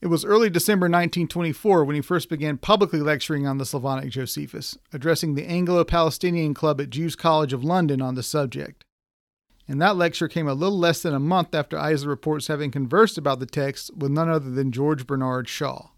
It 0.00 0.08
was 0.08 0.24
early 0.24 0.50
December 0.50 0.84
1924 0.84 1.84
when 1.84 1.96
he 1.96 2.02
first 2.02 2.28
began 2.28 2.58
publicly 2.58 3.00
lecturing 3.00 3.46
on 3.46 3.58
the 3.58 3.66
Slavonic 3.66 4.10
Josephus, 4.10 4.78
addressing 4.92 5.34
the 5.34 5.46
Anglo 5.46 5.84
Palestinian 5.84 6.54
Club 6.54 6.80
at 6.80 6.90
Jews 6.90 7.16
College 7.16 7.52
of 7.52 7.64
London 7.64 8.00
on 8.00 8.14
the 8.14 8.22
subject. 8.22 8.85
And 9.68 9.80
that 9.82 9.96
lecture 9.96 10.28
came 10.28 10.46
a 10.46 10.54
little 10.54 10.78
less 10.78 11.02
than 11.02 11.14
a 11.14 11.20
month 11.20 11.54
after 11.54 11.76
Eisler 11.76 12.06
reports 12.06 12.46
having 12.46 12.70
conversed 12.70 13.18
about 13.18 13.40
the 13.40 13.46
text 13.46 13.90
with 13.96 14.12
none 14.12 14.28
other 14.28 14.50
than 14.50 14.70
George 14.70 15.06
Bernard 15.06 15.48
Shaw. 15.48 15.88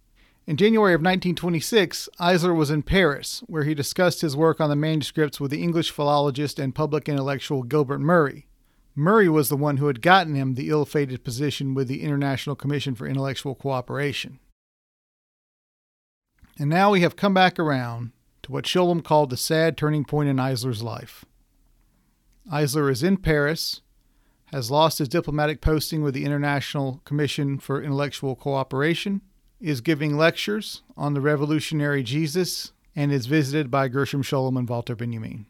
In 0.46 0.56
January 0.56 0.94
of 0.94 1.00
1926, 1.00 2.08
Eisler 2.18 2.56
was 2.56 2.70
in 2.70 2.82
Paris, 2.82 3.42
where 3.46 3.64
he 3.64 3.74
discussed 3.74 4.22
his 4.22 4.34
work 4.34 4.62
on 4.62 4.70
the 4.70 4.76
manuscripts 4.76 5.38
with 5.38 5.50
the 5.50 5.62
English 5.62 5.90
philologist 5.90 6.58
and 6.58 6.74
public 6.74 7.06
intellectual 7.06 7.62
Gilbert 7.62 7.98
Murray. 7.98 8.46
Murray 8.94 9.28
was 9.28 9.50
the 9.50 9.56
one 9.58 9.76
who 9.76 9.88
had 9.88 10.00
gotten 10.00 10.34
him 10.34 10.54
the 10.54 10.70
ill 10.70 10.86
fated 10.86 11.22
position 11.22 11.74
with 11.74 11.86
the 11.86 12.02
International 12.02 12.56
Commission 12.56 12.94
for 12.94 13.06
Intellectual 13.06 13.54
Cooperation. 13.54 14.38
And 16.58 16.70
now 16.70 16.90
we 16.92 17.02
have 17.02 17.14
come 17.14 17.34
back 17.34 17.58
around 17.58 18.12
to 18.42 18.50
what 18.50 18.64
Scholem 18.64 19.04
called 19.04 19.28
the 19.28 19.36
sad 19.36 19.76
turning 19.76 20.04
point 20.04 20.30
in 20.30 20.38
Eisler's 20.38 20.82
life. 20.82 21.26
Eisler 22.50 22.90
is 22.90 23.02
in 23.02 23.18
Paris, 23.18 23.82
has 24.46 24.70
lost 24.70 24.98
his 24.98 25.08
diplomatic 25.08 25.60
posting 25.60 26.02
with 26.02 26.14
the 26.14 26.24
International 26.24 27.02
Commission 27.04 27.58
for 27.58 27.82
Intellectual 27.82 28.34
Cooperation, 28.34 29.20
is 29.60 29.80
giving 29.80 30.16
lectures 30.16 30.82
on 30.96 31.14
the 31.14 31.20
revolutionary 31.20 32.02
Jesus 32.02 32.72
and 32.96 33.12
is 33.12 33.26
visited 33.26 33.70
by 33.70 33.88
Gershom 33.88 34.22
Scholem 34.22 34.58
and 34.58 34.68
Walter 34.68 34.96
Benjamin. 34.96 35.46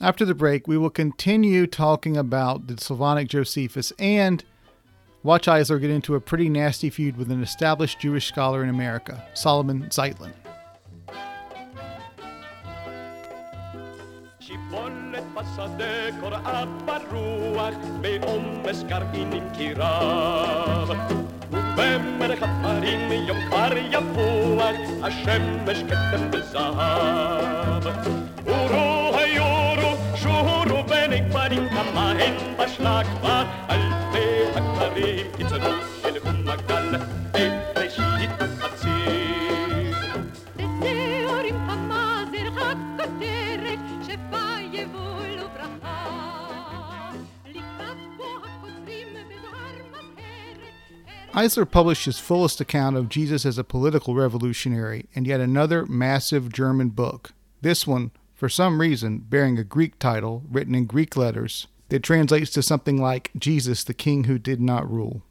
After 0.00 0.24
the 0.24 0.34
break, 0.34 0.66
we 0.66 0.76
will 0.76 0.90
continue 0.90 1.66
talking 1.66 2.16
about 2.16 2.66
the 2.66 2.76
Slavonic 2.76 3.28
Josephus 3.28 3.92
and 3.98 4.44
watch 5.22 5.46
Eisler 5.46 5.80
get 5.80 5.90
into 5.90 6.16
a 6.16 6.20
pretty 6.20 6.48
nasty 6.48 6.90
feud 6.90 7.16
with 7.16 7.30
an 7.30 7.42
established 7.42 8.00
Jewish 8.00 8.26
scholar 8.26 8.62
in 8.62 8.68
America, 8.68 9.24
Solomon 9.34 9.84
Zeitlin. 9.90 10.32
פרשת 15.42 15.84
קורעת 16.20 16.68
ברוח 16.84 17.74
בעומס 18.00 18.82
גרעינים 18.82 19.48
כי 19.52 19.72
רב 19.76 20.90
ובמלך 21.50 22.42
הדברים 22.42 23.12
יום 23.12 23.38
כבר 23.48 23.76
יפוח 23.76 24.76
השמש 25.02 25.82
כתם 25.82 26.30
וזהב 26.32 27.86
אורו 28.46 29.18
היורו 29.18 29.96
שורו 30.16 30.84
ונגמרים 30.88 31.68
כמה 31.68 32.10
הם 32.10 32.34
בשלה 32.58 33.02
כבר 33.04 33.44
אלפי 33.70 34.58
הכתרים 34.58 35.26
קיצרו 35.36 35.72
אל 36.04 36.16
הום 36.24 36.48
הגל 36.48 37.21
Eisler 51.32 51.68
published 51.68 52.04
his 52.04 52.18
fullest 52.18 52.60
account 52.60 52.94
of 52.94 53.08
Jesus 53.08 53.46
as 53.46 53.56
a 53.56 53.64
political 53.64 54.14
revolutionary 54.14 55.06
and 55.14 55.26
yet 55.26 55.40
another 55.40 55.86
massive 55.86 56.52
German 56.52 56.90
book. 56.90 57.32
This 57.62 57.86
one, 57.86 58.10
for 58.34 58.50
some 58.50 58.78
reason, 58.78 59.20
bearing 59.20 59.58
a 59.58 59.64
Greek 59.64 59.98
title 59.98 60.42
written 60.50 60.74
in 60.74 60.84
Greek 60.84 61.16
letters 61.16 61.68
that 61.88 62.02
translates 62.02 62.50
to 62.50 62.62
something 62.62 63.00
like 63.00 63.30
Jesus, 63.38 63.82
the 63.82 63.94
King 63.94 64.24
Who 64.24 64.38
Did 64.38 64.60
Not 64.60 64.90
Rule. 64.90 65.22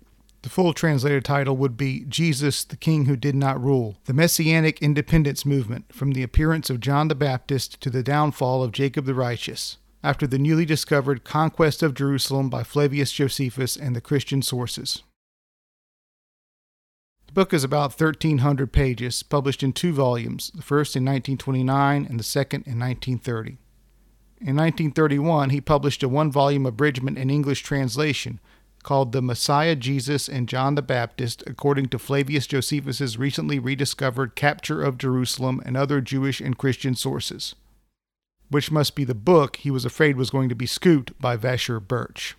The 0.42 0.50
full 0.50 0.74
translated 0.74 1.24
title 1.24 1.56
would 1.58 1.78
be 1.78 2.04
Jesus, 2.10 2.64
the 2.64 2.78
King 2.78 3.06
Who 3.06 3.16
Did 3.16 3.36
Not 3.36 3.62
Rule 3.62 3.98
The 4.06 4.14
Messianic 4.14 4.82
Independence 4.82 5.46
Movement 5.46 5.94
from 5.94 6.14
the 6.14 6.24
Appearance 6.24 6.72
of 6.72 6.80
John 6.80 7.10
the 7.10 7.16
Baptist 7.16 7.80
to 7.82 7.92
the 7.92 8.02
Downfall 8.02 8.64
of 8.64 8.72
Jacob 8.72 9.06
the 9.06 9.14
Righteous, 9.14 9.78
after 10.04 10.26
the 10.26 10.40
newly 10.40 10.66
discovered 10.66 11.24
conquest 11.24 11.84
of 11.84 11.94
Jerusalem 11.94 12.50
by 12.50 12.64
Flavius 12.64 13.12
Josephus 13.12 13.76
and 13.76 13.96
the 13.96 14.02
Christian 14.02 14.42
sources. 14.42 15.04
The 17.32 17.36
book 17.36 17.54
is 17.54 17.64
about 17.64 17.98
1,300 17.98 18.74
pages, 18.74 19.24
published 19.24 19.64
in 19.64 19.72
two 19.72 19.94
volumes, 19.94 20.52
the 20.54 20.62
first 20.62 20.98
in 20.98 21.06
1929 21.06 22.06
and 22.06 22.20
the 22.20 22.26
second 22.26 22.68
in 22.68 22.78
1930. 22.78 23.52
In 24.42 24.58
1931, 24.58 25.52
he 25.52 25.62
published 25.62 26.04
a 26.04 26.10
one 26.10 26.30
volume 26.30 26.66
abridgment 26.66 27.18
in 27.18 27.30
English 27.30 27.62
translation 27.62 28.42
called 28.84 29.14
The 29.14 29.22
Messiah 29.22 29.78
Jesus 29.78 30.28
and 30.28 30.50
John 30.50 30.76
the 30.76 30.82
Baptist, 30.82 31.42
according 31.48 31.88
to 31.88 32.00
Flavius 32.00 32.48
Josephus's 32.48 33.18
recently 33.18 33.60
rediscovered 33.60 34.36
Capture 34.36 34.84
of 34.84 34.98
Jerusalem 34.98 35.62
and 35.66 35.78
other 35.78 36.02
Jewish 36.02 36.42
and 36.42 36.58
Christian 36.58 36.96
sources, 36.96 37.56
which 38.50 38.72
must 38.72 38.94
be 38.94 39.06
the 39.06 39.16
book 39.16 39.56
he 39.56 39.72
was 39.72 39.86
afraid 39.86 40.18
was 40.18 40.32
going 40.32 40.50
to 40.50 40.56
be 40.56 40.66
scooped 40.66 41.18
by 41.18 41.38
Vacher 41.38 41.80
Burch. 41.80 42.36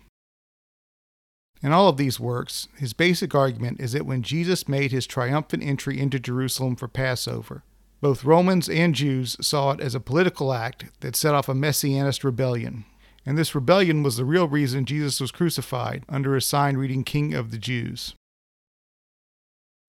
In 1.63 1.71
all 1.71 1.87
of 1.87 1.95
these 1.95 2.19
works, 2.19 2.67
his 2.77 2.91
basic 2.91 3.33
argument 3.33 3.79
is 3.79 3.93
that 3.93 4.05
when 4.05 4.21
Jesus 4.21 4.67
made 4.67 4.91
his 4.91 5.07
triumphant 5.07 5.63
entry 5.63 5.97
into 5.97 6.19
Jerusalem 6.19 6.75
for 6.75 6.89
Passover, 6.89 7.63
Both 8.03 8.25
Romans 8.25 8.67
and 8.67 8.93
Jews 8.93 9.37
saw 9.39 9.71
it 9.71 9.79
as 9.79 9.95
a 9.95 10.01
political 10.01 10.51
act 10.51 10.87
that 10.99 11.15
set 11.15 11.33
off 11.33 11.47
a 11.47 11.55
messianist 11.55 12.25
rebellion. 12.25 12.83
And 13.25 13.37
this 13.37 13.55
rebellion 13.55 14.03
was 14.03 14.17
the 14.17 14.25
real 14.25 14.45
reason 14.45 14.83
Jesus 14.83 15.21
was 15.21 15.31
crucified 15.31 16.03
under 16.09 16.35
a 16.35 16.41
sign 16.41 16.75
reading 16.75 17.05
King 17.05 17.33
of 17.33 17.49
the 17.49 17.57
Jews. 17.57 18.13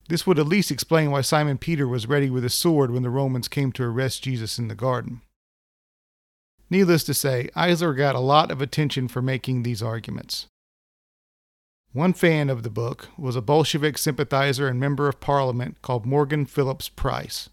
This 0.09 0.29
would 0.29 0.39
at 0.39 0.47
least 0.47 0.71
explain 0.71 1.11
why 1.11 1.23
Simon 1.23 1.59
Peter 1.59 1.89
was 1.89 2.07
ready 2.07 2.31
with 2.31 2.45
a 2.45 2.51
sword 2.51 2.93
when 2.93 3.03
the 3.03 3.11
Romans 3.11 3.49
came 3.49 3.73
to 3.73 3.83
arrest 3.83 4.23
Jesus 4.23 4.61
in 4.61 4.69
the 4.69 4.77
garden. 4.77 5.23
Needless 6.71 7.03
to 7.03 7.15
say, 7.15 7.51
Eisler 7.57 7.97
got 7.97 8.15
a 8.15 8.21
lot 8.21 8.53
of 8.53 8.63
attention 8.63 9.09
for 9.09 9.23
making 9.23 9.65
these 9.65 9.83
arguments. 9.83 10.47
One 11.94 12.12
fan 12.12 12.50
of 12.50 12.64
the 12.64 12.70
book 12.70 13.07
was 13.16 13.37
a 13.37 13.40
Bolshevik 13.40 13.98
sympathizer 13.98 14.66
and 14.66 14.80
member 14.80 15.09
of 15.09 15.20
parliament 15.20 15.80
called 15.80 16.04
Morgan 16.04 16.44
Phillips 16.44 16.88
Price. 16.88 17.50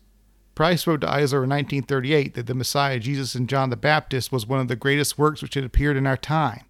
Price 0.56 0.88
wrote 0.88 1.02
to 1.02 1.08
Eisler 1.08 1.44
in 1.44 1.52
1938 1.52 2.34
that 2.34 2.48
the 2.48 2.56
Messiah 2.56 2.98
Jesus 2.98 3.36
and 3.36 3.48
John 3.48 3.70
the 3.70 3.78
Baptist 3.78 4.32
was 4.32 4.48
one 4.48 4.60
of 4.60 4.68
the 4.68 4.76
greatest 4.76 5.16
works 5.16 5.44
which 5.44 5.54
had 5.54 5.64
appeared 5.64 5.96
in 5.96 6.08
our 6.08 6.18
time. 6.18 6.66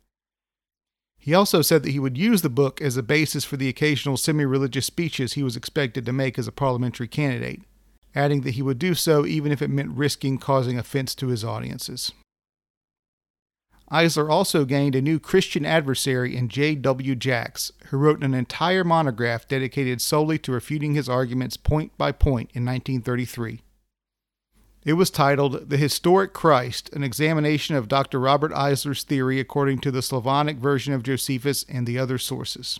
He 1.17 1.33
also 1.33 1.61
said 1.61 1.83
that 1.83 1.91
he 1.91 1.99
would 1.99 2.17
use 2.17 2.41
the 2.41 2.49
book 2.49 2.81
as 2.81 2.97
a 2.97 3.03
basis 3.03 3.45
for 3.45 3.55
the 3.55 3.69
occasional 3.69 4.17
semi 4.17 4.43
religious 4.43 4.85
speeches 4.85 5.33
he 5.33 5.43
was 5.43 5.55
expected 5.55 6.05
to 6.05 6.11
make 6.11 6.37
as 6.37 6.49
a 6.49 6.51
parliamentary 6.51 7.07
candidate, 7.07 7.61
adding 8.13 8.41
that 8.41 8.55
he 8.55 8.61
would 8.61 8.79
do 8.79 8.93
so 8.93 9.25
even 9.25 9.49
if 9.49 9.61
it 9.61 9.69
meant 9.69 9.95
risking 9.95 10.37
causing 10.37 10.77
offense 10.77 11.15
to 11.15 11.27
his 11.27 11.45
audiences. 11.45 12.11
Eisler 13.91 14.31
also 14.31 14.63
gained 14.63 14.95
a 14.95 15.01
new 15.01 15.19
Christian 15.19 15.65
adversary 15.65 16.37
in 16.37 16.47
J.W. 16.47 17.15
Jacks, 17.15 17.73
who 17.87 17.97
wrote 17.97 18.23
an 18.23 18.33
entire 18.33 18.85
monograph 18.85 19.47
dedicated 19.47 20.01
solely 20.01 20.39
to 20.39 20.53
refuting 20.53 20.93
his 20.93 21.09
arguments 21.09 21.57
point 21.57 21.97
by 21.97 22.13
point 22.13 22.51
in 22.53 22.63
1933. 22.63 23.61
It 24.83 24.93
was 24.93 25.11
titled 25.11 25.69
The 25.69 25.77
Historic 25.77 26.31
Christ 26.31 26.89
An 26.93 27.03
Examination 27.03 27.75
of 27.75 27.89
Dr. 27.89 28.19
Robert 28.19 28.53
Eisler's 28.53 29.03
Theory 29.03 29.39
According 29.39 29.79
to 29.79 29.91
the 29.91 30.01
Slavonic 30.01 30.57
Version 30.57 30.93
of 30.93 31.03
Josephus 31.03 31.65
and 31.67 31.85
the 31.85 31.99
Other 31.99 32.17
Sources. 32.17 32.79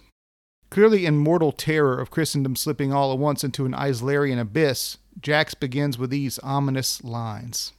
Clearly 0.69 1.05
in 1.05 1.17
mortal 1.17 1.51
terror 1.51 1.99
of 1.99 2.09
Christendom 2.09 2.55
slipping 2.55 2.93
all 2.93 3.11
at 3.11 3.19
once 3.19 3.43
into 3.43 3.65
an 3.65 3.73
Eislerian 3.73 4.39
abyss, 4.39 4.97
Jacks 5.19 5.53
begins 5.53 5.97
with 5.97 6.09
these 6.09 6.39
ominous 6.39 7.03
lines. 7.03 7.73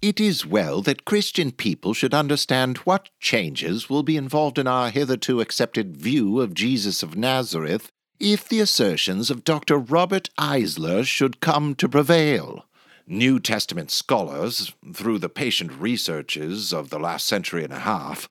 It 0.00 0.20
is 0.20 0.46
well 0.46 0.80
that 0.82 1.04
Christian 1.04 1.50
people 1.50 1.92
should 1.92 2.14
understand 2.14 2.78
what 2.78 3.10
changes 3.18 3.90
will 3.90 4.04
be 4.04 4.16
involved 4.16 4.56
in 4.56 4.68
our 4.68 4.90
hitherto 4.90 5.40
accepted 5.40 5.96
view 5.96 6.40
of 6.40 6.54
Jesus 6.54 7.02
of 7.02 7.16
Nazareth 7.16 7.90
if 8.20 8.48
the 8.48 8.60
assertions 8.60 9.28
of 9.28 9.42
Dr. 9.42 9.76
Robert 9.76 10.30
Eisler 10.38 11.04
should 11.04 11.40
come 11.40 11.74
to 11.74 11.88
prevail. 11.88 12.64
New 13.08 13.40
Testament 13.40 13.90
scholars, 13.90 14.72
through 14.94 15.18
the 15.18 15.28
patient 15.28 15.72
researches 15.72 16.72
of 16.72 16.90
the 16.90 17.00
last 17.00 17.26
century 17.26 17.64
and 17.64 17.72
a 17.72 17.80
half, 17.80 18.28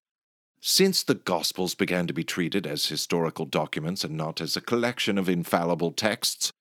since 0.62 1.04
the 1.04 1.16
Gospels 1.16 1.76
began 1.76 2.08
to 2.08 2.14
be 2.14 2.24
treated 2.24 2.66
as 2.66 2.88
historical 2.88 3.46
documents 3.46 4.06
and 4.06 4.16
not 4.16 4.40
as 4.40 4.56
a 4.56 4.62
collection 4.62 5.18
of 5.18 5.28
infallible 5.28 5.92
texts, 5.92 6.54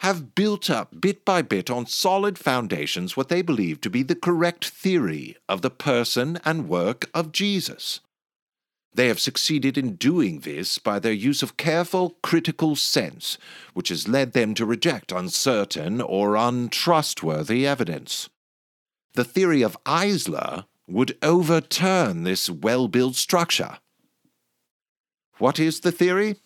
have 0.00 0.34
built 0.34 0.68
up 0.68 1.00
bit 1.00 1.24
by 1.24 1.42
bit 1.42 1.70
on 1.70 1.86
solid 1.86 2.38
foundations 2.38 3.16
what 3.16 3.28
they 3.28 3.42
believe 3.42 3.80
to 3.80 3.90
be 3.90 4.02
the 4.02 4.14
correct 4.14 4.66
theory 4.66 5.36
of 5.48 5.62
the 5.62 5.70
person 5.70 6.38
and 6.44 6.68
work 6.68 7.08
of 7.14 7.32
Jesus. 7.32 8.00
They 8.94 9.08
have 9.08 9.18
succeeded 9.18 9.76
in 9.76 9.96
doing 9.96 10.40
this 10.40 10.78
by 10.78 11.00
their 11.00 11.12
use 11.12 11.42
of 11.42 11.56
careful 11.56 12.16
critical 12.22 12.76
sense, 12.76 13.38
which 13.72 13.88
has 13.88 14.06
led 14.06 14.32
them 14.32 14.54
to 14.54 14.64
reject 14.64 15.10
uncertain 15.10 16.00
or 16.00 16.36
untrustworthy 16.36 17.66
evidence. 17.66 18.28
The 19.14 19.24
theory 19.24 19.62
of 19.62 19.76
Eisler 19.84 20.66
would 20.86 21.16
overturn 21.22 22.22
this 22.22 22.48
well 22.48 22.86
built 22.86 23.16
structure. 23.16 23.78
What 25.38 25.58
is 25.58 25.80
the 25.80 25.92
theory? 25.92 26.36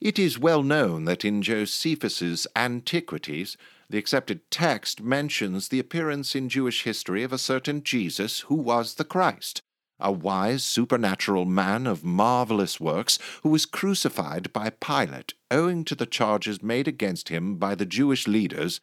It 0.00 0.18
is 0.18 0.38
well 0.38 0.62
known 0.62 1.04
that 1.06 1.24
in 1.24 1.42
Josephus's 1.42 2.46
Antiquities, 2.54 3.56
the 3.90 3.98
accepted 3.98 4.48
text 4.50 5.02
mentions 5.02 5.68
the 5.68 5.80
appearance 5.80 6.36
in 6.36 6.48
Jewish 6.48 6.84
history 6.84 7.24
of 7.24 7.32
a 7.32 7.38
certain 7.38 7.82
Jesus 7.82 8.40
who 8.40 8.54
was 8.54 8.94
the 8.94 9.04
Christ 9.04 9.62
a 10.00 10.12
wise 10.12 10.62
supernatural 10.62 11.44
man 11.44 11.86
of 11.86 12.04
marvelous 12.04 12.80
works, 12.80 13.18
who 13.42 13.48
was 13.48 13.66
crucified 13.66 14.52
by 14.52 14.70
Pilate 14.70 15.34
owing 15.50 15.84
to 15.84 15.94
the 15.94 16.06
charges 16.06 16.62
made 16.62 16.86
against 16.86 17.28
him 17.28 17.56
by 17.56 17.74
the 17.74 17.86
Jewish 17.86 18.28
leaders, 18.28 18.80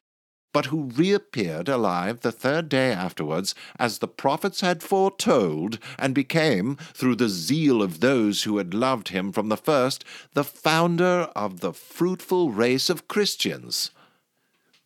but 0.56 0.68
who 0.68 0.84
reappeared 0.84 1.68
alive 1.68 2.22
the 2.22 2.32
third 2.32 2.70
day 2.70 2.94
afterwards, 2.94 3.54
as 3.78 3.98
the 3.98 4.08
prophets 4.08 4.62
had 4.62 4.82
foretold, 4.82 5.78
and 6.00 6.16
became, 6.16 6.78
through 6.94 7.14
the 7.18 7.28
zeal 7.28 7.82
of 7.82 8.00
those 8.00 8.44
who 8.44 8.58
had 8.58 8.74
loved 8.74 9.10
him 9.10 9.34
from 9.34 9.50
the 9.50 9.58
first, 9.58 10.06
the 10.34 10.46
founder 10.46 11.30
of 11.36 11.60
the 11.60 11.74
fruitful 11.74 12.52
race 12.52 12.90
of 12.90 13.10
Christians. 13.10 13.92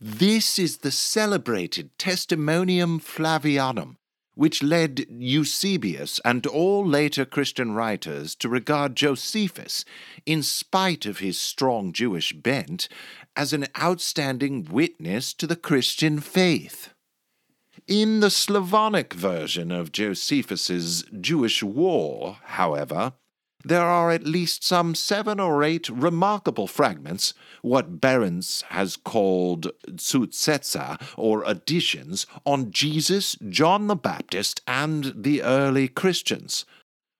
This 0.01 0.57
is 0.57 0.77
the 0.77 0.89
celebrated 0.89 1.95
Testimonium 1.99 2.99
Flavianum, 2.99 3.97
which 4.39 4.63
led 4.63 5.05
Eusebius 5.09 6.21
and 6.23 6.47
all 6.47 6.87
later 6.87 7.25
Christian 7.25 7.73
writers 7.73 8.35
to 8.35 8.47
regard 8.47 8.95
Josephus, 8.95 9.83
in 10.25 10.41
spite 10.41 11.05
of 11.05 11.19
his 11.19 11.37
strong 11.37 11.91
Jewish 11.91 12.31
bent, 12.31 12.87
as 13.35 13.53
an 13.53 13.67
outstanding 13.79 14.65
witness 14.65 15.33
to 15.33 15.47
the 15.47 15.55
Christian 15.55 16.19
faith. 16.19 16.93
In 17.87 18.19
the 18.19 18.29
Slavonic 18.29 19.13
version 19.13 19.71
of 19.71 19.91
Josephus's 19.91 21.03
Jewish 21.19 21.63
War, 21.63 22.37
however, 22.43 23.13
there 23.65 23.83
are 23.83 24.11
at 24.11 24.25
least 24.25 24.63
some 24.63 24.95
seven 24.95 25.39
or 25.39 25.63
eight 25.63 25.89
remarkable 25.89 26.67
fragments, 26.67 27.33
what 27.61 27.99
Berendts 27.99 28.63
has 28.63 28.95
called 28.95 29.71
Zusätze, 29.87 31.01
or 31.17 31.43
additions, 31.45 32.25
on 32.45 32.71
Jesus, 32.71 33.35
John 33.49 33.87
the 33.87 33.97
Baptist, 33.97 34.61
and 34.65 35.13
the 35.15 35.43
early 35.43 35.89
Christians. 35.89 36.65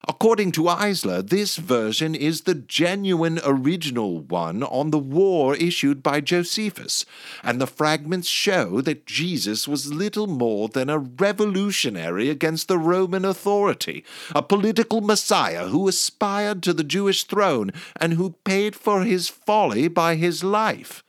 According 0.08 0.54
to 0.54 0.64
Eisler, 0.64 1.28
this 1.28 1.58
version 1.58 2.16
is 2.16 2.42
the 2.42 2.56
genuine 2.56 3.40
original 3.44 4.20
one 4.20 4.64
on 4.64 4.92
the 4.92 4.98
war 4.98 5.56
issued 5.58 6.02
by 6.02 6.22
Josephus, 6.22 7.06
and 7.44 7.60
the 7.60 7.68
fragments 7.68 8.30
show 8.30 8.80
that 8.82 9.06
Jesus 9.06 9.68
was 9.68 9.94
little 9.94 10.26
more 10.26 10.70
than 10.70 10.90
a 10.90 10.98
revolutionary 10.98 12.30
against 12.30 12.70
the 12.70 12.78
Roman 12.78 13.26
authority, 13.26 14.06
a 14.34 14.42
political 14.42 15.02
messiah 15.02 15.68
who 15.68 15.88
aspired 15.88 16.64
to 16.64 16.74
the 16.74 16.86
Jewish 16.86 17.26
throne 17.26 17.72
and 17.98 18.14
who 18.14 18.36
paid 18.46 18.78
for 18.78 19.04
his 19.04 19.28
folly 19.28 19.90
by 19.90 20.16
his 20.16 20.46
life. 20.46 21.04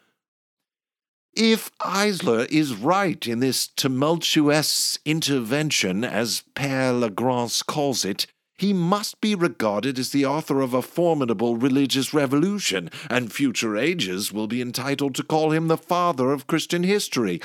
If 1.32 1.70
Eisler 1.78 2.50
is 2.50 2.74
right 2.74 3.24
in 3.24 3.38
this 3.38 3.68
tumultuous 3.68 4.98
intervention, 5.04 6.02
as 6.02 6.42
Père 6.56 6.98
Lagrange 6.98 7.64
calls 7.66 8.04
it, 8.04 8.26
he 8.60 8.74
must 8.74 9.22
be 9.22 9.34
regarded 9.34 9.98
as 9.98 10.10
the 10.10 10.26
author 10.26 10.60
of 10.60 10.74
a 10.74 10.82
formidable 10.82 11.56
religious 11.56 12.12
revolution, 12.12 12.90
and 13.08 13.32
future 13.32 13.74
ages 13.74 14.34
will 14.34 14.46
be 14.46 14.60
entitled 14.60 15.14
to 15.14 15.22
call 15.22 15.50
him 15.50 15.68
the 15.68 15.78
father 15.78 16.30
of 16.30 16.46
Christian 16.46 16.82
history. 16.82 17.40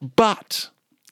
But 0.00 0.70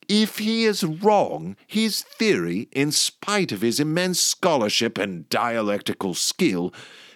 if 0.09 0.39
he 0.39 0.67
is 0.67 0.85
wrong, 0.85 1.57
his 1.67 2.03
theory, 2.03 2.69
in 2.71 2.93
spite 2.93 3.51
of 3.51 3.61
his 3.61 3.81
immense 3.81 4.21
scholarship 4.21 4.97
and 4.99 5.29
dialectical 5.29 6.15
skill, 6.15 6.73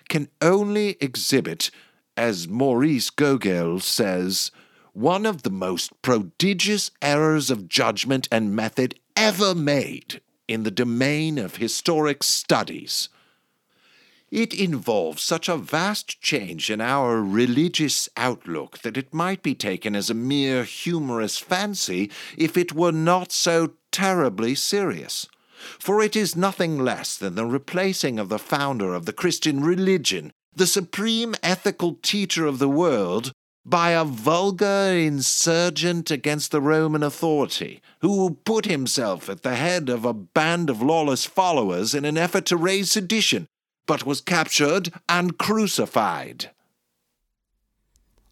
can 0.09 0.27
only 0.43 0.97
exhibit, 1.01 1.71
as 2.17 2.49
Maurice 2.49 3.11
Goguel 3.11 3.81
says, 3.81 4.51
one 4.93 5.25
of 5.25 5.45
the 5.45 5.51
most 5.51 6.03
prodigious 6.03 6.91
errors 7.01 7.49
of 7.49 7.69
judgment 7.69 8.27
and 8.33 8.57
method 8.57 8.99
ever 9.17 9.55
made 9.55 10.21
in 10.49 10.63
the 10.63 10.71
domain 10.71 11.39
of 11.39 11.57
historic 11.57 12.23
studies. 12.23 13.09
It 14.31 14.53
involves 14.53 15.23
such 15.23 15.49
a 15.49 15.57
vast 15.57 16.21
change 16.21 16.69
in 16.69 16.81
our 16.81 17.23
religious 17.23 18.09
outlook 18.17 18.79
that 18.79 18.97
it 18.97 19.15
might 19.15 19.43
be 19.43 19.55
taken 19.55 19.95
as 19.95 20.11
a 20.11 20.15
mere 20.15 20.65
humorous 20.65 21.39
fancy 21.39 22.11
if 22.37 22.57
it 22.57 22.73
were 22.73 22.91
not 22.91 23.31
so 23.31 23.75
terribly 23.93 24.57
serious. 24.57 25.29
For 25.79 26.03
it 26.03 26.17
is 26.17 26.35
nothing 26.35 26.79
less 26.79 27.17
than 27.17 27.37
the 27.37 27.47
replacing 27.47 28.19
of 28.19 28.29
the 28.29 28.41
founder 28.41 28.93
of 28.93 29.07
the 29.07 29.13
Christian 29.13 29.63
religion, 29.63 30.33
the 30.55 30.67
supreme 30.67 31.35
ethical 31.43 31.95
teacher 32.03 32.45
of 32.45 32.59
the 32.59 32.69
world, 32.69 33.33
by 33.65 33.91
a 33.91 34.05
vulgar 34.05 34.93
insurgent 34.95 36.11
against 36.11 36.51
the 36.51 36.61
Roman 36.61 37.03
authority, 37.03 37.81
who 38.01 38.39
put 38.45 38.67
himself 38.67 39.29
at 39.29 39.43
the 39.43 39.55
head 39.55 39.89
of 39.89 40.05
a 40.05 40.13
band 40.13 40.69
of 40.69 40.83
lawless 40.83 41.25
followers 41.25 41.95
in 41.95 42.05
an 42.05 42.19
effort 42.19 42.45
to 42.47 42.57
raise 42.57 42.93
sedition, 42.93 43.49
but 43.87 44.05
was 44.05 44.21
captured 44.21 44.93
and 45.09 45.39
crucified. 45.39 46.51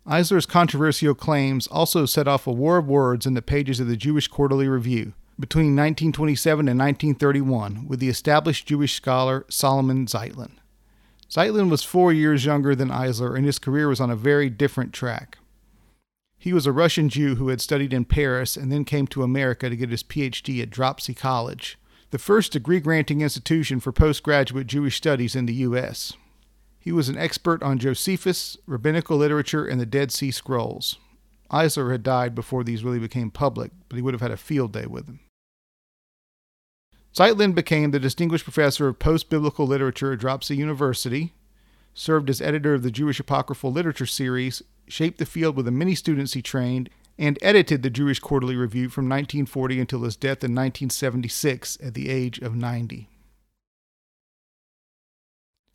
Eisler's 0.05 0.47
controversial 0.47 1.15
claims 1.15 1.67
also 1.69 2.07
set 2.07 2.27
off 2.27 2.47
a 2.47 2.53
war 2.53 2.77
of 2.77 2.89
words 2.89 3.25
in 3.25 3.35
the 3.35 3.43
pages 3.43 3.79
of 3.79 3.87
the 3.87 3.97
Jewish 3.97 4.29
Quarterly 4.29 4.69
Review 4.69 5.15
between 5.39 5.77
1927 5.77 6.69
and 6.69 6.79
1931 6.79 7.87
with 7.89 8.01
the 8.01 8.09
established 8.09 8.67
Jewish 8.67 8.95
scholar 8.95 9.47
Solomon 9.49 10.07
Zeitlin. 10.07 10.53
Zeitlin 11.33 11.71
was 11.71 11.83
four 11.83 12.13
years 12.13 12.45
younger 12.45 12.75
than 12.75 12.91
Eisler, 12.91 13.35
and 13.35 13.47
his 13.47 13.59
career 13.59 13.89
was 13.89 14.01
on 14.01 14.11
a 14.11 14.17
very 14.17 14.51
different 14.51 14.93
track. 14.93 15.39
He 16.37 16.53
was 16.53 16.67
a 16.67 16.73
Russian 16.73 17.09
Jew 17.09 17.37
who 17.37 17.49
had 17.49 17.63
studied 17.63 17.95
in 17.95 18.05
Paris 18.05 18.55
and 18.55 18.71
then 18.71 18.85
came 18.85 19.07
to 19.07 19.23
America 19.23 19.71
to 19.71 19.77
get 19.77 19.89
his 19.89 20.03
PhD 20.03 20.61
at 20.61 20.69
Dropsie 20.69 21.17
College, 21.17 21.79
the 22.11 22.19
first 22.19 22.53
degree 22.53 22.81
granting 22.81 23.23
institution 23.23 23.81
for 23.81 23.93
postgraduate 23.93 24.67
Jewish 24.67 24.99
studies 24.99 25.35
in 25.35 25.47
the 25.47 25.55
U.S. 25.55 26.13
He 26.79 26.93
was 26.93 27.09
an 27.09 27.17
expert 27.17 27.63
on 27.63 27.79
Josephus, 27.79 28.59
rabbinical 28.67 29.17
literature, 29.17 29.65
and 29.65 29.81
the 29.81 29.87
Dead 29.87 30.13
Sea 30.13 30.33
Scrolls. 30.33 30.99
Eisler 31.51 31.93
had 31.93 32.03
died 32.03 32.35
before 32.35 32.63
these 32.63 32.85
really 32.85 32.99
became 32.99 33.31
public, 33.31 33.71
but 33.89 33.97
he 33.97 34.03
would 34.03 34.13
have 34.13 34.21
had 34.21 34.33
a 34.33 34.37
field 34.37 34.75
day 34.75 34.85
with 34.85 35.07
them. 35.07 35.21
Zeitlin 37.15 37.55
became 37.55 37.91
the 37.91 38.01
Distinguished 38.01 38.45
Professor 38.45 38.89
of 38.89 38.99
Post 38.99 39.29
Biblical 39.29 39.67
Literature 39.67 40.15
at 40.15 40.21
Dropsie 40.21 40.57
University, 40.57 41.35
served 41.93 42.31
as 42.31 42.41
editor 42.41 42.73
of 42.75 42.83
the 42.83 42.91
Jewish 42.91 43.21
Apocryphal 43.21 43.71
Literature 43.71 44.07
series, 44.07 44.63
shaped 44.89 45.19
the 45.19 45.27
field 45.27 45.55
with 45.55 45.67
the 45.67 45.71
many 45.71 45.95
students 45.95 46.33
he 46.33 46.41
trained, 46.41 46.89
and 47.19 47.39
edited 47.43 47.83
the 47.83 47.91
Jewish 47.91 48.19
Quarterly 48.19 48.57
Review 48.57 48.89
from 48.89 49.05
1940 49.05 49.81
until 49.81 50.03
his 50.03 50.17
death 50.17 50.43
in 50.43 50.55
1976 50.55 51.77
at 51.83 51.93
the 51.93 52.09
age 52.09 52.39
of 52.39 52.57
90. 52.57 53.11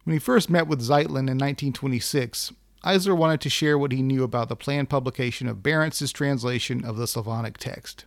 When 0.03 0.13
he 0.13 0.19
first 0.19 0.49
met 0.49 0.67
with 0.67 0.81
Zeitlin 0.81 1.29
in 1.29 1.37
1926, 1.37 2.51
Eisler 2.83 3.15
wanted 3.15 3.41
to 3.41 3.49
share 3.49 3.77
what 3.77 3.91
he 3.91 4.01
knew 4.01 4.23
about 4.23 4.49
the 4.49 4.55
planned 4.55 4.89
publication 4.89 5.47
of 5.47 5.57
Berendts's 5.57 6.11
translation 6.11 6.83
of 6.83 6.97
the 6.97 7.05
Slavonic 7.05 7.57
text. 7.57 8.05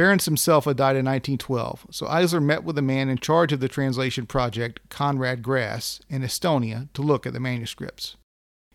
Berendts 0.00 0.24
himself 0.24 0.64
had 0.64 0.78
died 0.78 0.96
in 0.96 1.04
1912, 1.04 1.88
so 1.90 2.06
Eisler 2.06 2.42
met 2.42 2.64
with 2.64 2.74
the 2.74 2.80
man 2.80 3.10
in 3.10 3.18
charge 3.18 3.52
of 3.52 3.60
the 3.60 3.68
translation 3.68 4.24
project, 4.24 4.80
Konrad 4.88 5.42
Grass, 5.42 6.00
in 6.08 6.22
Estonia 6.22 6.88
to 6.94 7.02
look 7.02 7.26
at 7.26 7.34
the 7.34 7.38
manuscripts. 7.38 8.16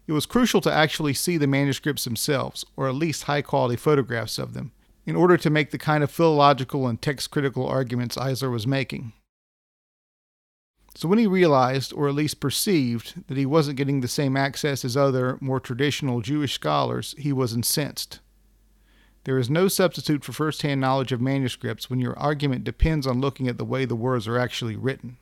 It 0.06 0.12
was 0.12 0.28
crucial 0.28 0.62
to 0.62 0.72
actually 0.72 1.16
see 1.16 1.38
the 1.38 1.48
manuscripts 1.48 2.04
themselves, 2.04 2.64
or 2.78 2.88
at 2.88 2.94
least 2.94 3.24
high 3.24 3.42
quality 3.42 3.76
photographs 3.76 4.38
of 4.38 4.54
them, 4.54 4.72
in 5.08 5.16
order 5.16 5.36
to 5.36 5.50
make 5.50 5.72
the 5.72 5.80
kind 5.80 6.04
of 6.04 6.12
philological 6.12 6.88
and 6.88 7.02
text 7.02 7.32
critical 7.32 7.66
arguments 7.66 8.18
Eisler 8.18 8.52
was 8.52 8.68
making. 8.68 9.12
So 10.94 11.08
when 11.08 11.18
he 11.18 11.26
realized, 11.26 11.92
or 11.92 12.08
at 12.08 12.14
least 12.14 12.40
perceived, 12.40 13.26
that 13.26 13.38
he 13.38 13.48
wasn't 13.48 13.78
getting 13.78 14.02
the 14.02 14.08
same 14.08 14.38
access 14.38 14.86
as 14.86 14.96
other, 14.96 15.40
more 15.42 15.60
traditional 15.60 16.22
Jewish 16.22 16.54
scholars, 16.54 17.16
he 17.18 17.34
was 17.34 17.52
incensed. 17.52 18.20
There 19.26 19.40
is 19.40 19.50
no 19.50 19.68
substitute 19.68 20.24
for 20.24 20.34
first 20.34 20.62
hand 20.62 20.80
knowledge 20.80 21.12
of 21.12 21.20
manuscripts 21.20 21.90
when 21.90 22.00
your 22.00 22.18
argument 22.18 22.64
depends 22.64 23.08
on 23.08 23.20
looking 23.20 23.48
at 23.48 23.58
the 23.58 23.66
way 23.66 23.84
the 23.84 23.96
words 23.96 24.28
are 24.28 24.38
actually 24.38 24.76
written. 24.76 25.18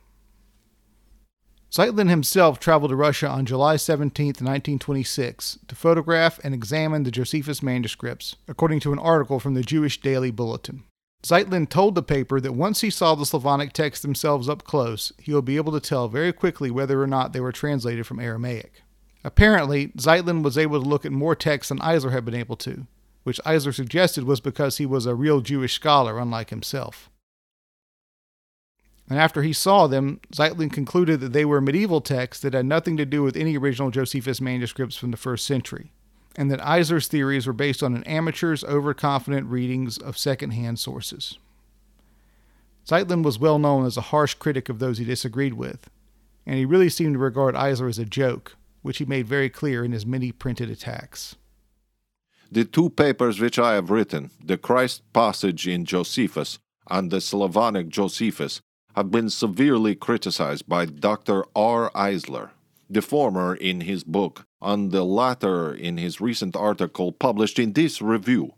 Zeitlin 1.72 2.10
himself 2.10 2.60
traveled 2.60 2.90
to 2.90 2.96
Russia 2.96 3.28
on 3.28 3.46
July 3.46 3.76
17, 3.76 4.26
1926, 4.26 5.58
to 5.66 5.74
photograph 5.74 6.38
and 6.44 6.54
examine 6.54 7.02
the 7.02 7.10
Josephus 7.10 7.62
manuscripts, 7.62 8.36
according 8.46 8.78
to 8.80 8.92
an 8.92 8.98
article 8.98 9.40
from 9.40 9.54
the 9.54 9.62
Jewish 9.62 10.00
Daily 10.00 10.30
Bulletin. 10.30 10.84
Zeitlin 11.24 11.66
told 11.66 11.94
the 11.94 12.02
paper 12.02 12.38
that 12.40 12.52
once 12.52 12.82
he 12.82 12.90
saw 12.90 13.14
the 13.14 13.24
Slavonic 13.24 13.72
texts 13.72 14.02
themselves 14.02 14.50
up 14.50 14.64
close, 14.64 15.12
he 15.18 15.32
would 15.32 15.46
be 15.46 15.56
able 15.56 15.72
to 15.72 15.80
tell 15.80 16.08
very 16.08 16.32
quickly 16.32 16.70
whether 16.70 17.02
or 17.02 17.06
not 17.06 17.32
they 17.32 17.40
were 17.40 17.52
translated 17.52 18.06
from 18.06 18.20
Aramaic. 18.20 18.82
Apparently, 19.24 19.88
Zeitlin 19.96 20.42
was 20.42 20.58
able 20.58 20.80
to 20.80 20.88
look 20.88 21.06
at 21.06 21.12
more 21.12 21.34
texts 21.34 21.70
than 21.70 21.78
Eisler 21.78 22.12
had 22.12 22.26
been 22.26 22.34
able 22.34 22.56
to, 22.56 22.86
which 23.24 23.40
Eisler 23.44 23.74
suggested 23.74 24.24
was 24.24 24.40
because 24.40 24.78
he 24.78 24.86
was 24.86 25.04
a 25.04 25.14
real 25.14 25.40
Jewish 25.40 25.74
scholar, 25.74 26.18
unlike 26.18 26.50
himself. 26.50 27.10
And 29.10 29.18
after 29.18 29.42
he 29.42 29.52
saw 29.52 29.86
them, 29.86 30.20
Zeitlin 30.32 30.72
concluded 30.72 31.20
that 31.20 31.34
they 31.34 31.44
were 31.44 31.60
medieval 31.60 32.00
texts 32.00 32.42
that 32.42 32.54
had 32.54 32.64
nothing 32.64 32.96
to 32.96 33.04
do 33.04 33.22
with 33.22 33.36
any 33.36 33.58
original 33.58 33.90
Josephus 33.90 34.40
manuscripts 34.40 34.96
from 34.96 35.10
the 35.10 35.18
first 35.18 35.44
century 35.44 35.92
and 36.36 36.50
that 36.50 36.60
Eisler's 36.60 37.06
theories 37.06 37.46
were 37.46 37.52
based 37.52 37.82
on 37.82 37.94
an 37.94 38.04
amateur's 38.04 38.64
overconfident 38.64 39.46
readings 39.46 39.98
of 39.98 40.18
second-hand 40.18 40.78
sources. 40.78 41.38
Zeitlin 42.86 43.22
was 43.22 43.38
well 43.38 43.58
known 43.58 43.86
as 43.86 43.96
a 43.96 44.02
harsh 44.02 44.34
critic 44.34 44.68
of 44.68 44.78
those 44.78 44.98
he 44.98 45.04
disagreed 45.04 45.54
with, 45.54 45.88
and 46.44 46.56
he 46.56 46.64
really 46.64 46.88
seemed 46.88 47.14
to 47.14 47.18
regard 47.18 47.54
Eisler 47.54 47.88
as 47.88 47.98
a 47.98 48.04
joke, 48.04 48.56
which 48.82 48.98
he 48.98 49.04
made 49.04 49.26
very 49.26 49.48
clear 49.48 49.84
in 49.84 49.92
his 49.92 50.04
many 50.04 50.32
printed 50.32 50.68
attacks. 50.68 51.36
The 52.54 52.64
two 52.64 52.88
papers 52.88 53.40
which 53.40 53.58
I 53.58 53.74
have 53.74 53.90
written, 53.90 54.30
the 54.40 54.56
Christ 54.56 55.02
passage 55.12 55.66
in 55.66 55.84
Josephus 55.84 56.60
and 56.88 57.10
the 57.10 57.20
Slavonic 57.20 57.88
Josephus, 57.88 58.60
have 58.94 59.10
been 59.10 59.28
severely 59.28 59.96
criticized 59.96 60.68
by 60.68 60.84
Dr. 60.84 61.46
R. 61.56 61.90
Eisler, 61.96 62.50
the 62.88 63.02
former 63.02 63.56
in 63.56 63.80
his 63.80 64.04
book 64.04 64.44
and 64.62 64.92
the 64.92 65.02
latter 65.02 65.74
in 65.74 65.96
his 65.96 66.20
recent 66.20 66.54
article 66.54 67.10
published 67.10 67.58
in 67.58 67.72
this 67.72 68.00
review. 68.00 68.52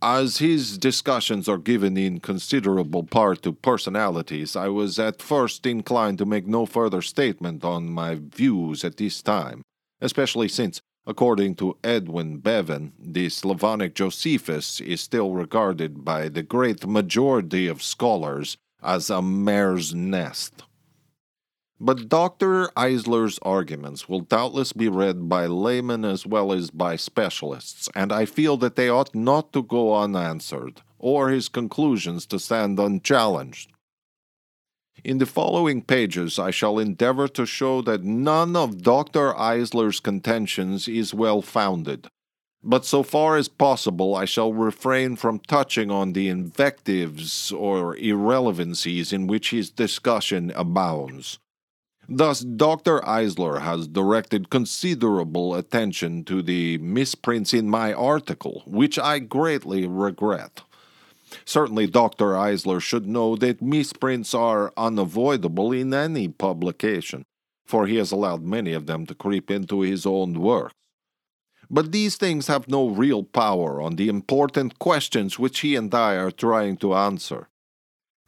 As 0.00 0.38
his 0.38 0.78
discussions 0.78 1.48
are 1.48 1.58
given 1.58 1.96
in 1.96 2.20
considerable 2.20 3.02
part 3.02 3.42
to 3.42 3.54
personalities, 3.54 4.54
I 4.54 4.68
was 4.68 5.00
at 5.00 5.20
first 5.20 5.66
inclined 5.66 6.18
to 6.18 6.26
make 6.26 6.46
no 6.46 6.64
further 6.64 7.02
statement 7.02 7.64
on 7.64 7.90
my 7.90 8.20
views 8.20 8.84
at 8.84 8.98
this 8.98 9.20
time, 9.20 9.62
especially 10.00 10.46
since, 10.46 10.80
according 11.06 11.54
to 11.56 11.76
Edwin 11.82 12.38
Bevan, 12.38 12.92
the 12.98 13.28
Slavonic 13.28 13.94
Josephus 13.94 14.80
is 14.80 15.00
still 15.00 15.32
regarded 15.32 16.04
by 16.04 16.28
the 16.28 16.42
great 16.42 16.86
majority 16.86 17.66
of 17.66 17.82
scholars 17.82 18.56
as 18.82 19.10
a 19.10 19.22
mare's 19.22 19.94
nest. 19.94 20.62
But 21.80 22.08
Dr. 22.08 22.70
Eisler's 22.76 23.38
arguments 23.42 24.08
will 24.08 24.20
doubtless 24.20 24.72
be 24.72 24.88
read 24.88 25.28
by 25.28 25.46
laymen 25.46 26.04
as 26.04 26.26
well 26.26 26.52
as 26.52 26.70
by 26.70 26.96
specialists, 26.96 27.88
and 27.94 28.12
I 28.12 28.24
feel 28.24 28.56
that 28.56 28.74
they 28.74 28.88
ought 28.88 29.14
not 29.14 29.52
to 29.52 29.62
go 29.62 29.94
unanswered, 29.94 30.82
or 30.98 31.28
his 31.28 31.48
conclusions 31.48 32.26
to 32.26 32.40
stand 32.40 32.80
unchallenged. 32.80 33.72
In 35.04 35.18
the 35.18 35.26
following 35.26 35.82
pages, 35.82 36.38
I 36.38 36.50
shall 36.50 36.78
endeavor 36.78 37.28
to 37.28 37.46
show 37.46 37.82
that 37.82 38.02
none 38.02 38.56
of 38.56 38.82
Dr. 38.82 39.32
Eisler's 39.34 40.00
contentions 40.00 40.88
is 40.88 41.14
well 41.14 41.40
founded, 41.40 42.08
but 42.62 42.84
so 42.84 43.02
far 43.04 43.36
as 43.36 43.48
possible, 43.48 44.16
I 44.16 44.24
shall 44.24 44.52
refrain 44.52 45.14
from 45.14 45.38
touching 45.38 45.90
on 45.90 46.12
the 46.12 46.28
invectives 46.28 47.52
or 47.52 47.96
irrelevancies 47.96 49.12
in 49.12 49.28
which 49.28 49.50
his 49.50 49.70
discussion 49.70 50.50
abounds. 50.56 51.38
Thus, 52.08 52.40
Dr. 52.40 53.00
Eisler 53.00 53.60
has 53.60 53.86
directed 53.86 54.50
considerable 54.50 55.54
attention 55.54 56.24
to 56.24 56.42
the 56.42 56.78
misprints 56.78 57.52
in 57.52 57.68
my 57.68 57.92
article, 57.92 58.62
which 58.66 58.98
I 58.98 59.18
greatly 59.18 59.86
regret. 59.86 60.62
Certainly, 61.44 61.88
Dr. 61.88 62.32
Eisler 62.32 62.80
should 62.80 63.06
know 63.06 63.36
that 63.36 63.62
misprints 63.62 64.34
are 64.34 64.72
unavoidable 64.76 65.72
in 65.72 65.92
any 65.92 66.28
publication, 66.28 67.24
for 67.66 67.86
he 67.86 67.96
has 67.96 68.12
allowed 68.12 68.42
many 68.42 68.72
of 68.72 68.86
them 68.86 69.06
to 69.06 69.14
creep 69.14 69.50
into 69.50 69.80
his 69.80 70.06
own 70.06 70.40
works. 70.40 70.74
But 71.70 71.92
these 71.92 72.16
things 72.16 72.46
have 72.46 72.68
no 72.68 72.88
real 72.88 73.22
power 73.24 73.80
on 73.80 73.96
the 73.96 74.08
important 74.08 74.78
questions 74.78 75.38
which 75.38 75.60
he 75.60 75.76
and 75.76 75.94
I 75.94 76.14
are 76.14 76.30
trying 76.30 76.78
to 76.78 76.94
answer 76.94 77.48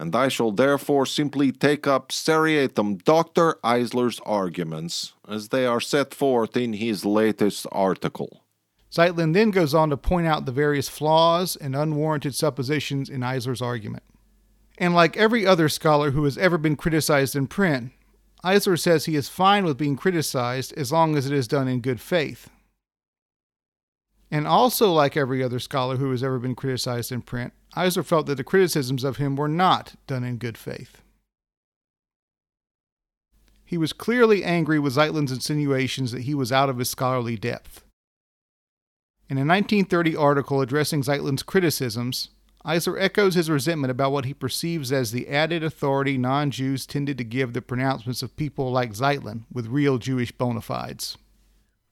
and 0.01 0.17
I 0.17 0.29
shall 0.29 0.51
therefore 0.51 1.05
simply 1.05 1.53
take 1.53 1.87
up 1.87 2.11
seriatim 2.11 2.97
Dr. 2.97 3.59
Eisler's 3.63 4.19
arguments 4.25 5.13
as 5.29 5.51
they 5.51 5.67
are 5.67 5.81
set 5.81 6.15
forth 6.15 6.57
in 6.57 6.73
his 6.73 7.05
latest 7.05 7.67
article. 7.71 8.43
Zeitlin 8.93 9.35
then 9.35 9.51
goes 9.51 9.73
on 9.73 9.91
to 9.91 9.97
point 9.97 10.27
out 10.27 10.47
the 10.47 10.53
various 10.53 10.89
flaws 10.89 11.57
and 11.57 11.77
unwarranted 11.77 12.35
suppositions 12.35 13.09
in 13.09 13.21
Eisler's 13.21 13.63
argument. 13.63 14.03
And 14.79 14.95
like 14.95 15.17
every 15.17 15.47
other 15.47 15.69
scholar 15.69 16.11
who 16.11 16.25
has 16.25 16.37
ever 16.39 16.59
been 16.59 16.75
criticized 16.75 17.37
in 17.37 17.47
print, 17.47 17.93
Eisler 18.45 18.79
says 18.79 19.05
he 19.05 19.17
is 19.17 19.29
fine 19.29 19.65
with 19.65 19.77
being 19.77 19.97
criticized 19.97 20.73
as 20.77 20.91
long 20.91 21.17
as 21.17 21.27
it 21.27 21.33
is 21.33 21.47
done 21.47 21.69
in 21.69 21.81
good 21.81 22.01
faith. 22.01 22.49
And 24.31 24.47
also, 24.47 24.93
like 24.93 25.17
every 25.17 25.43
other 25.43 25.59
scholar 25.59 25.97
who 25.97 26.11
has 26.13 26.23
ever 26.23 26.39
been 26.39 26.55
criticized 26.55 27.13
in 27.13 27.23
print, 27.23 27.53
Eisler 27.77 28.05
felt 28.05 28.27
that 28.27 28.37
the 28.37 28.45
criticisms 28.45 29.05
of 29.05 29.19
him 29.19 29.37
were 29.37 29.49
not 29.49 29.95
done 30.07 30.25
in 30.25 30.39
good 30.39 30.57
faith. 30.57 31.03
He 33.65 33.77
was 33.77 33.93
clearly 33.93 34.43
angry 34.43 34.79
with 34.79 34.95
Zeitlin's 34.95 35.31
insinuations 35.31 36.11
that 36.11 36.23
he 36.23 36.35
was 36.35 36.51
out 36.51 36.69
of 36.69 36.79
his 36.79 36.91
scholarly 36.91 37.37
depth. 37.37 37.85
In 39.31 39.39
a 39.39 39.47
1930 39.47 40.17
article 40.17 40.61
addressing 40.61 41.05
Zeitlin's 41.05 41.45
criticisms, 41.45 42.31
Eisler 42.67 43.01
echoes 43.01 43.35
his 43.35 43.49
resentment 43.49 43.93
about 43.93 44.11
what 44.11 44.25
he 44.25 44.35
perceives 44.35 44.91
as 44.91 45.13
the 45.13 45.29
added 45.29 45.63
authority 45.63 46.19
non 46.19 46.51
Jews 46.51 46.85
tended 46.85 47.17
to 47.19 47.23
give 47.23 47.53
the 47.53 47.63
pronouncements 47.63 48.25
of 48.25 48.35
people 48.35 48.73
like 48.73 48.93
Zeitlin 48.93 49.45
with 49.53 49.69
real 49.69 49.99
Jewish 49.99 50.33
bona 50.33 50.61
fides. 50.61 51.17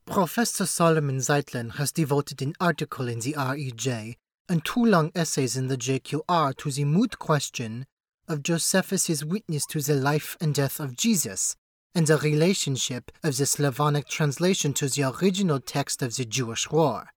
Professor 0.05 0.67
Solomon 0.67 1.19
Zeitlin 1.19 1.77
has 1.77 1.93
devoted 1.93 2.43
an 2.43 2.55
article 2.61 3.07
in 3.07 3.21
the 3.21 3.35
REJ 3.35 4.17
and 4.49 4.65
two 4.65 4.85
long 4.85 5.13
essays 5.15 5.57
in 5.57 5.69
the 5.69 5.79
JQR 5.79 6.57
to 6.57 6.73
the 6.73 6.85
moot 6.85 7.21
question 7.21 7.87
of 8.27 8.43
Josephus's 8.43 9.25
witness 9.25 9.65
to 9.67 9.81
the 9.81 9.95
life 9.95 10.37
and 10.41 10.53
death 10.53 10.81
of 10.81 10.97
Jesus 10.97 11.55
and 11.95 12.09
the 12.09 12.19
relationship 12.19 13.13
of 13.23 13.37
the 13.37 13.47
Slavonic 13.47 14.09
translation 14.09 14.73
to 14.73 14.89
the 14.89 15.05
original 15.05 15.61
text 15.61 16.03
of 16.03 16.17
the 16.17 16.25
Jewish 16.25 16.69
War. 16.69 17.11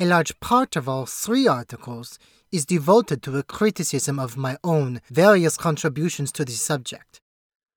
A 0.00 0.06
large 0.06 0.38
part 0.38 0.76
of 0.76 0.88
all 0.88 1.06
three 1.06 1.48
articles 1.48 2.20
is 2.52 2.64
devoted 2.64 3.20
to 3.22 3.36
a 3.36 3.42
criticism 3.42 4.20
of 4.20 4.36
my 4.36 4.56
own 4.62 5.00
various 5.10 5.56
contributions 5.56 6.30
to 6.32 6.44
the 6.44 6.52
subject. 6.52 7.18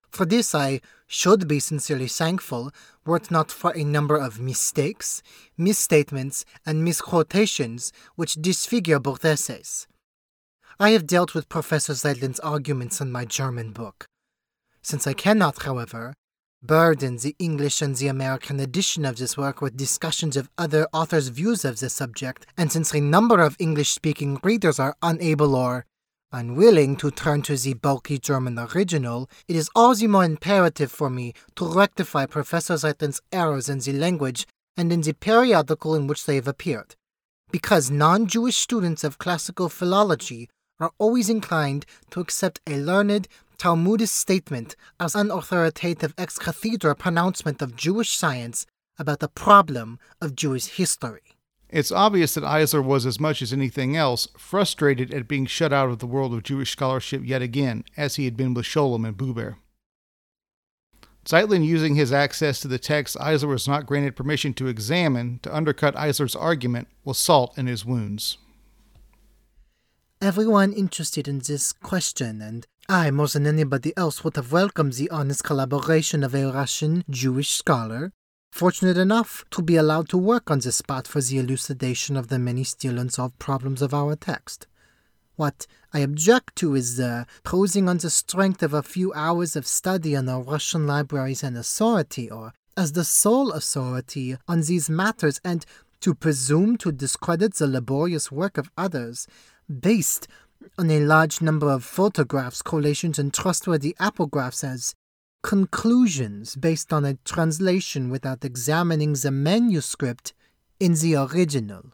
For 0.08 0.24
this 0.24 0.54
I 0.54 0.80
should 1.08 1.48
be 1.48 1.58
sincerely 1.58 2.06
thankful 2.06 2.70
were 3.04 3.16
it 3.16 3.30
not 3.30 3.50
for 3.50 3.72
a 3.72 3.82
number 3.82 4.16
of 4.16 4.38
mistakes, 4.38 5.20
misstatements, 5.56 6.44
and 6.64 6.84
misquotations 6.84 7.92
which 8.14 8.34
disfigure 8.34 9.00
both 9.00 9.24
essays. 9.24 9.88
I 10.78 10.90
have 10.90 11.06
dealt 11.06 11.34
with 11.34 11.48
Professor 11.48 11.94
Zeitlin's 11.94 12.40
arguments 12.40 13.00
in 13.00 13.10
my 13.10 13.24
German 13.24 13.72
book. 13.72 14.06
Since 14.80 15.06
I 15.06 15.12
cannot, 15.12 15.62
however, 15.62 16.14
burden 16.62 17.16
the 17.16 17.34
English 17.38 17.82
and 17.82 17.96
the 17.96 18.06
American 18.06 18.60
edition 18.60 19.04
of 19.04 19.16
this 19.16 19.36
work 19.36 19.60
with 19.60 19.76
discussions 19.76 20.36
of 20.36 20.48
other 20.56 20.86
authors' 20.92 21.28
views 21.28 21.64
of 21.64 21.80
the 21.80 21.90
subject, 21.90 22.46
and 22.56 22.70
since 22.70 22.94
a 22.94 23.00
number 23.00 23.40
of 23.40 23.56
English 23.58 23.90
speaking 23.90 24.38
readers 24.44 24.78
are 24.78 24.96
unable 25.02 25.56
or 25.56 25.84
unwilling 26.30 26.96
to 26.96 27.10
turn 27.10 27.42
to 27.42 27.56
the 27.56 27.74
bulky 27.74 28.18
German 28.18 28.58
original, 28.58 29.28
it 29.48 29.56
is 29.56 29.68
all 29.74 29.94
the 29.94 30.06
more 30.06 30.24
imperative 30.24 30.90
for 30.90 31.10
me 31.10 31.34
to 31.56 31.66
rectify 31.66 32.24
Professor 32.26 32.76
Zeitlin's 32.76 33.20
errors 33.32 33.68
in 33.68 33.80
the 33.80 33.92
language 33.92 34.46
and 34.76 34.92
in 34.92 35.02
the 35.02 35.12
periodical 35.12 35.94
in 35.94 36.06
which 36.06 36.24
they 36.24 36.36
have 36.36 36.48
appeared, 36.48 36.94
because 37.50 37.90
non 37.90 38.26
Jewish 38.26 38.56
students 38.56 39.02
of 39.04 39.18
classical 39.18 39.68
philology 39.68 40.48
are 40.80 40.92
always 40.98 41.28
inclined 41.28 41.84
to 42.10 42.20
accept 42.20 42.60
a 42.66 42.76
learned 42.76 43.28
Talmudic 43.62 44.08
statement 44.08 44.74
as 44.98 45.14
an 45.14 45.30
authoritative 45.30 46.14
ex 46.18 46.36
cathedra 46.36 46.96
pronouncement 46.96 47.62
of 47.62 47.76
Jewish 47.76 48.10
science 48.10 48.66
about 48.98 49.20
the 49.20 49.28
problem 49.28 50.00
of 50.20 50.34
Jewish 50.34 50.66
history. 50.66 51.36
It's 51.68 51.92
obvious 51.92 52.34
that 52.34 52.42
Eisler 52.42 52.84
was, 52.84 53.06
as 53.06 53.20
much 53.20 53.40
as 53.40 53.52
anything 53.52 53.96
else, 53.96 54.26
frustrated 54.36 55.14
at 55.14 55.28
being 55.28 55.46
shut 55.46 55.72
out 55.72 55.90
of 55.90 56.00
the 56.00 56.08
world 56.08 56.34
of 56.34 56.42
Jewish 56.42 56.72
scholarship 56.72 57.22
yet 57.24 57.40
again, 57.40 57.84
as 57.96 58.16
he 58.16 58.24
had 58.24 58.36
been 58.36 58.52
with 58.52 58.64
Scholem 58.64 59.06
and 59.06 59.16
Buber. 59.16 59.54
Zeitlin 61.24 61.64
using 61.64 61.94
his 61.94 62.12
access 62.12 62.58
to 62.62 62.66
the 62.66 62.80
text 62.80 63.16
Eisler 63.18 63.46
was 63.46 63.68
not 63.68 63.86
granted 63.86 64.16
permission 64.16 64.54
to 64.54 64.66
examine 64.66 65.38
to 65.44 65.54
undercut 65.54 65.94
Eisler's 65.94 66.34
argument 66.34 66.88
was 67.04 67.16
salt 67.16 67.56
in 67.56 67.68
his 67.68 67.84
wounds. 67.84 68.38
Everyone 70.20 70.72
interested 70.72 71.28
in 71.28 71.38
this 71.38 71.72
question, 71.72 72.42
and 72.42 72.66
I, 72.88 73.10
more 73.10 73.28
than 73.28 73.46
anybody 73.46 73.92
else, 73.96 74.24
would 74.24 74.36
have 74.36 74.52
welcomed 74.52 74.94
the 74.94 75.10
honest 75.10 75.44
collaboration 75.44 76.24
of 76.24 76.34
a 76.34 76.50
Russian 76.50 77.04
Jewish 77.08 77.50
scholar, 77.50 78.12
fortunate 78.50 78.98
enough 78.98 79.44
to 79.52 79.62
be 79.62 79.76
allowed 79.76 80.08
to 80.10 80.18
work 80.18 80.50
on 80.50 80.58
the 80.58 80.72
spot 80.72 81.06
for 81.06 81.20
the 81.20 81.38
elucidation 81.38 82.16
of 82.16 82.28
the 82.28 82.38
many 82.38 82.64
still 82.64 82.98
unsolved 82.98 83.38
problems 83.38 83.82
of 83.82 83.94
our 83.94 84.16
text. 84.16 84.66
What 85.36 85.66
I 85.92 86.00
object 86.00 86.56
to 86.56 86.74
is 86.74 86.96
the 86.96 87.26
posing 87.44 87.88
on 87.88 87.98
the 87.98 88.10
strength 88.10 88.62
of 88.62 88.74
a 88.74 88.82
few 88.82 89.12
hours 89.14 89.56
of 89.56 89.66
study 89.66 90.14
in 90.14 90.26
the 90.26 90.38
Russian 90.38 90.86
libraries 90.86 91.42
an 91.42 91.56
authority, 91.56 92.30
or 92.30 92.52
as 92.76 92.92
the 92.92 93.04
sole 93.04 93.52
authority 93.52 94.36
on 94.48 94.62
these 94.62 94.90
matters, 94.90 95.40
and 95.44 95.64
to 96.00 96.14
presume 96.14 96.76
to 96.78 96.92
discredit 96.92 97.54
the 97.54 97.66
laborious 97.66 98.30
work 98.32 98.58
of 98.58 98.70
others 98.76 99.26
based 99.80 100.26
on 100.78 100.90
a 100.90 101.00
large 101.00 101.40
number 101.40 101.70
of 101.70 101.84
photographs, 101.84 102.62
collations, 102.62 103.18
and 103.18 103.32
trustworthy 103.32 103.94
apographs 103.98 104.64
as 104.64 104.94
conclusions 105.42 106.56
based 106.56 106.92
on 106.92 107.04
a 107.04 107.18
translation 107.24 108.10
without 108.10 108.44
examining 108.44 109.12
the 109.14 109.30
manuscript 109.30 110.32
in 110.78 110.94
the 110.94 111.16
original. 111.16 111.92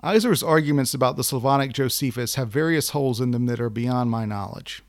Eisler's 0.00 0.42
arguments 0.42 0.94
about 0.94 1.16
the 1.16 1.24
Slavonic 1.24 1.72
Josephus 1.72 2.34
have 2.34 2.48
various 2.48 2.90
holes 2.90 3.20
in 3.20 3.30
them 3.30 3.46
that 3.46 3.60
are 3.60 3.70
beyond 3.70 4.10
my 4.10 4.24
knowledge. 4.24 4.82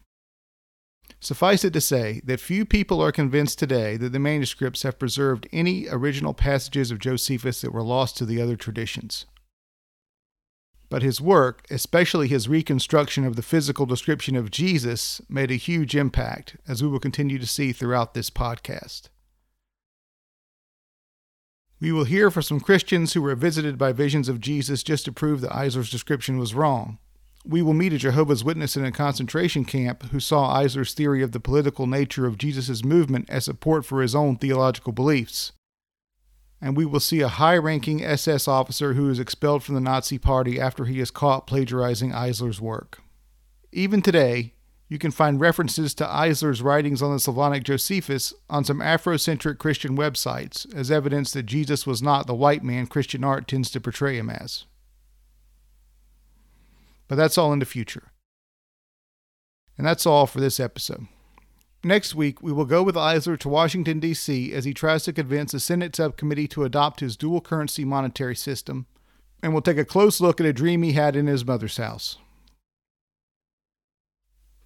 Suffice 1.20 1.64
it 1.64 1.72
to 1.74 1.82
say 1.82 2.22
that 2.26 2.40
few 2.40 2.66
people 2.66 3.00
are 3.02 3.12
convinced 3.12 3.58
today 3.58 3.96
that 3.98 4.12
the 4.12 4.20
manuscripts 4.20 4.84
have 4.84 5.00
preserved 5.00 5.48
any 5.54 5.88
original 5.88 6.34
passages 6.34 6.92
of 6.92 7.00
Josephus 7.00 7.62
that 7.62 7.72
were 7.72 7.84
lost 7.84 8.18
to 8.18 8.26
the 8.26 8.42
other 8.42 8.56
traditions 8.56 9.26
but 10.94 11.02
his 11.02 11.20
work, 11.20 11.66
especially 11.72 12.28
his 12.28 12.48
reconstruction 12.48 13.26
of 13.26 13.36
the 13.36 13.42
physical 13.42 13.88
description 13.88 14.36
of 14.36 14.52
Jesus, 14.52 15.20
made 15.28 15.50
a 15.50 15.56
huge 15.56 15.96
impact, 15.96 16.56
as 16.68 16.84
we 16.84 16.88
will 16.88 17.00
continue 17.00 17.40
to 17.40 17.48
see 17.48 17.72
throughout 17.72 18.14
this 18.14 18.30
podcast. 18.30 19.10
We 21.82 21.92
will 21.92 22.04
hear 22.04 22.30
from 22.30 22.44
some 22.44 22.60
Christians 22.60 23.14
who 23.14 23.24
were 23.24 23.34
visited 23.34 23.76
by 23.76 23.92
visions 23.92 24.30
of 24.30 24.40
Jesus 24.40 24.84
just 24.84 25.04
to 25.06 25.12
prove 25.12 25.42
that 25.42 25.56
Eisler's 25.56 25.90
description 25.90 26.38
was 26.38 26.54
wrong. 26.54 27.00
We 27.44 27.64
will 27.64 27.74
meet 27.74 27.94
a 27.94 27.98
Jehovah's 27.98 28.44
Witness 28.44 28.78
in 28.78 28.86
a 28.86 28.92
concentration 28.92 29.66
camp 29.66 30.04
who 30.12 30.20
saw 30.20 30.54
Eisler's 30.54 30.94
theory 30.94 31.24
of 31.24 31.32
the 31.32 31.40
political 31.40 31.88
nature 31.88 32.28
of 32.28 32.38
Jesus' 32.38 32.86
movement 32.86 33.32
as 33.32 33.46
support 33.46 33.84
for 33.84 34.04
his 34.04 34.14
own 34.14 34.36
theological 34.36 34.94
beliefs 34.94 35.54
and 36.64 36.78
we 36.78 36.86
will 36.86 37.02
see 37.02 37.20
a 37.20 37.28
high 37.28 37.58
ranking 37.58 38.02
SS 38.02 38.48
officer 38.48 38.94
who 38.94 39.10
is 39.10 39.20
expelled 39.20 39.64
from 39.64 39.76
the 39.76 39.82
Nazi 39.82 40.18
Party 40.18 40.62
after 40.62 40.86
he 40.86 41.02
is 41.02 41.12
caught 41.12 41.46
plagiarizing 41.46 42.14
Eisler's 42.14 42.62
work. 42.62 43.00
Even 43.74 44.02
today, 44.02 44.54
you 44.88 44.98
can 44.98 45.12
find 45.12 45.42
references 45.42 45.94
to 45.96 46.10
Eisler's 46.10 46.62
writings 46.62 47.02
on 47.02 47.12
the 47.12 47.20
Slavonic 47.20 47.66
Josephus 47.66 48.34
on 48.50 48.64
some 48.64 48.80
Afrocentric 48.80 49.58
Christian 49.58 49.98
websites 49.98 50.74
as 50.74 50.90
evidence 50.90 51.34
that 51.34 51.44
Jesus 51.44 51.86
was 51.86 52.02
not 52.02 52.28
the 52.28 52.34
white 52.34 52.64
man 52.64 52.88
Christian 52.88 53.26
art 53.26 53.46
tends 53.46 53.70
to 53.72 53.82
portray 53.82 54.18
him 54.18 54.30
as. 54.30 54.64
But 57.10 57.16
that's 57.16 57.38
all 57.38 57.52
in 57.52 57.60
the 57.60 57.66
future. 57.66 58.14
And 59.78 59.86
that's 59.86 60.06
all 60.06 60.28
for 60.28 60.40
this 60.40 60.62
episode. 60.62 61.08
Next 61.86 62.16
week, 62.16 62.42
we 62.42 62.54
will 62.54 62.64
go 62.64 62.82
with 62.82 62.96
Eisler 62.96 63.38
to 63.40 63.50
Washington, 63.50 64.00
D.C. 64.00 64.54
as 64.54 64.64
he 64.64 64.74
tries 64.74 65.04
to 65.04 65.12
convince 65.12 65.54
a 65.54 65.60
Senate 65.60 65.94
subcommittee 65.94 66.48
to 66.50 66.64
adopt 66.64 67.02
his 67.02 67.18
dual 67.18 67.42
currency 67.42 67.84
monetary 67.84 68.38
system, 68.38 68.86
and 69.42 69.52
we'll 69.52 69.62
take 69.62 69.78
a 69.78 69.84
close 69.84 70.22
look 70.22 70.40
at 70.40 70.46
a 70.46 70.54
dream 70.54 70.82
he 70.82 70.94
had 70.94 71.18
in 71.18 71.28
his 71.28 71.46
mother's 71.46 71.76
house. 71.76 72.18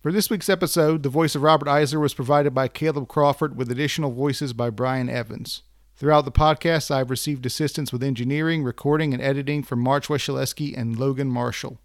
For 0.03 0.11
this 0.11 0.29
week's 0.29 0.47
episode, 0.47 1.01
the 1.01 1.09
voice 1.09 1.33
of 1.33 1.41
Robert 1.41 1.67
Eisler 1.67 1.99
was 1.99 2.13
provided 2.13 2.53
by 2.53 2.67
Caleb 2.67 3.07
Crawford 3.07 3.57
with 3.57 3.71
additional 3.71 4.11
voices 4.11 4.53
by 4.53 4.69
Brian 4.69 5.09
Evans. 5.09 5.63
Throughout 5.95 6.25
the 6.25 6.31
podcast, 6.31 6.91
I've 6.91 7.09
received 7.09 7.47
assistance 7.47 7.91
with 7.91 8.03
engineering, 8.03 8.63
recording, 8.63 9.11
and 9.15 9.23
editing 9.23 9.63
from 9.63 9.79
March 9.79 10.07
Weshalewski 10.07 10.77
and 10.77 10.99
Logan 10.99 11.29
Marshall. 11.29 11.79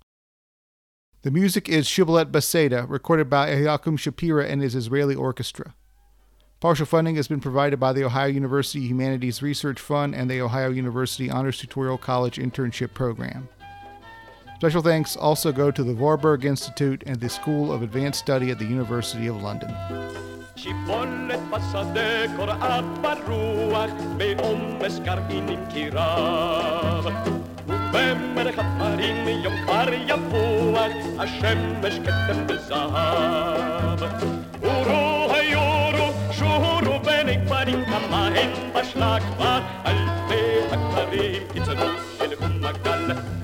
The 1.23 1.31
music 1.31 1.69
is 1.69 1.87
Shibboleth 1.87 2.33
Beseda, 2.33 2.85
recorded 2.89 3.31
by 3.31 3.51
Eliakim 3.51 3.97
Shapira 3.97 4.51
and 4.51 4.61
his 4.61 4.75
Israeli 4.75 5.15
orchestra. 5.15 5.77
Partial 6.59 6.85
funding 6.85 7.15
has 7.15 7.29
been 7.29 7.39
provided 7.39 7.79
by 7.79 7.93
the 7.93 8.03
Ohio 8.03 8.27
University 8.27 8.81
Humanities 8.89 9.41
Research 9.41 9.79
Fund 9.79 10.17
and 10.17 10.29
the 10.29 10.41
Ohio 10.41 10.71
University 10.71 11.31
Honors 11.31 11.59
Tutorial 11.59 11.97
College 11.97 12.39
Internship 12.39 12.93
Program. 12.93 13.49
Special 14.57 14.83
thanks 14.83 15.17
also 15.17 15.53
go 15.53 15.71
to 15.71 15.85
the 15.85 15.95
Warburg 15.95 16.45
Institute 16.45 17.05
and 17.07 17.21
the 17.21 17.29
School 17.29 17.71
of 17.73 17.83
Advanced 17.83 18.19
Study 18.19 18.51
at 18.51 18.59
the 18.59 18.65
University 18.65 19.29
of 19.29 19.41
London. 19.41 19.71
במלך 27.93 28.59
הפרים 28.59 29.29
יום 29.29 29.55
קר 29.67 29.93
יפוח, 29.93 30.79
השמש 31.19 31.99
כתם 31.99 32.47
בזהב. 32.47 34.03
אורו 34.63 35.33
היורו, 35.35 36.13
שורו 36.33 36.99
בני 37.05 37.47
כפרים, 37.47 37.85
כמה 37.85 38.27
הם 38.27 38.51
בשלה 38.75 39.19
כבר, 39.21 39.61
אלפי 39.87 40.75
הכפרים 40.75 41.43
יצאו 41.55 41.73
אל 42.21 42.35
אומה 42.43 42.73
גל. 42.73 43.42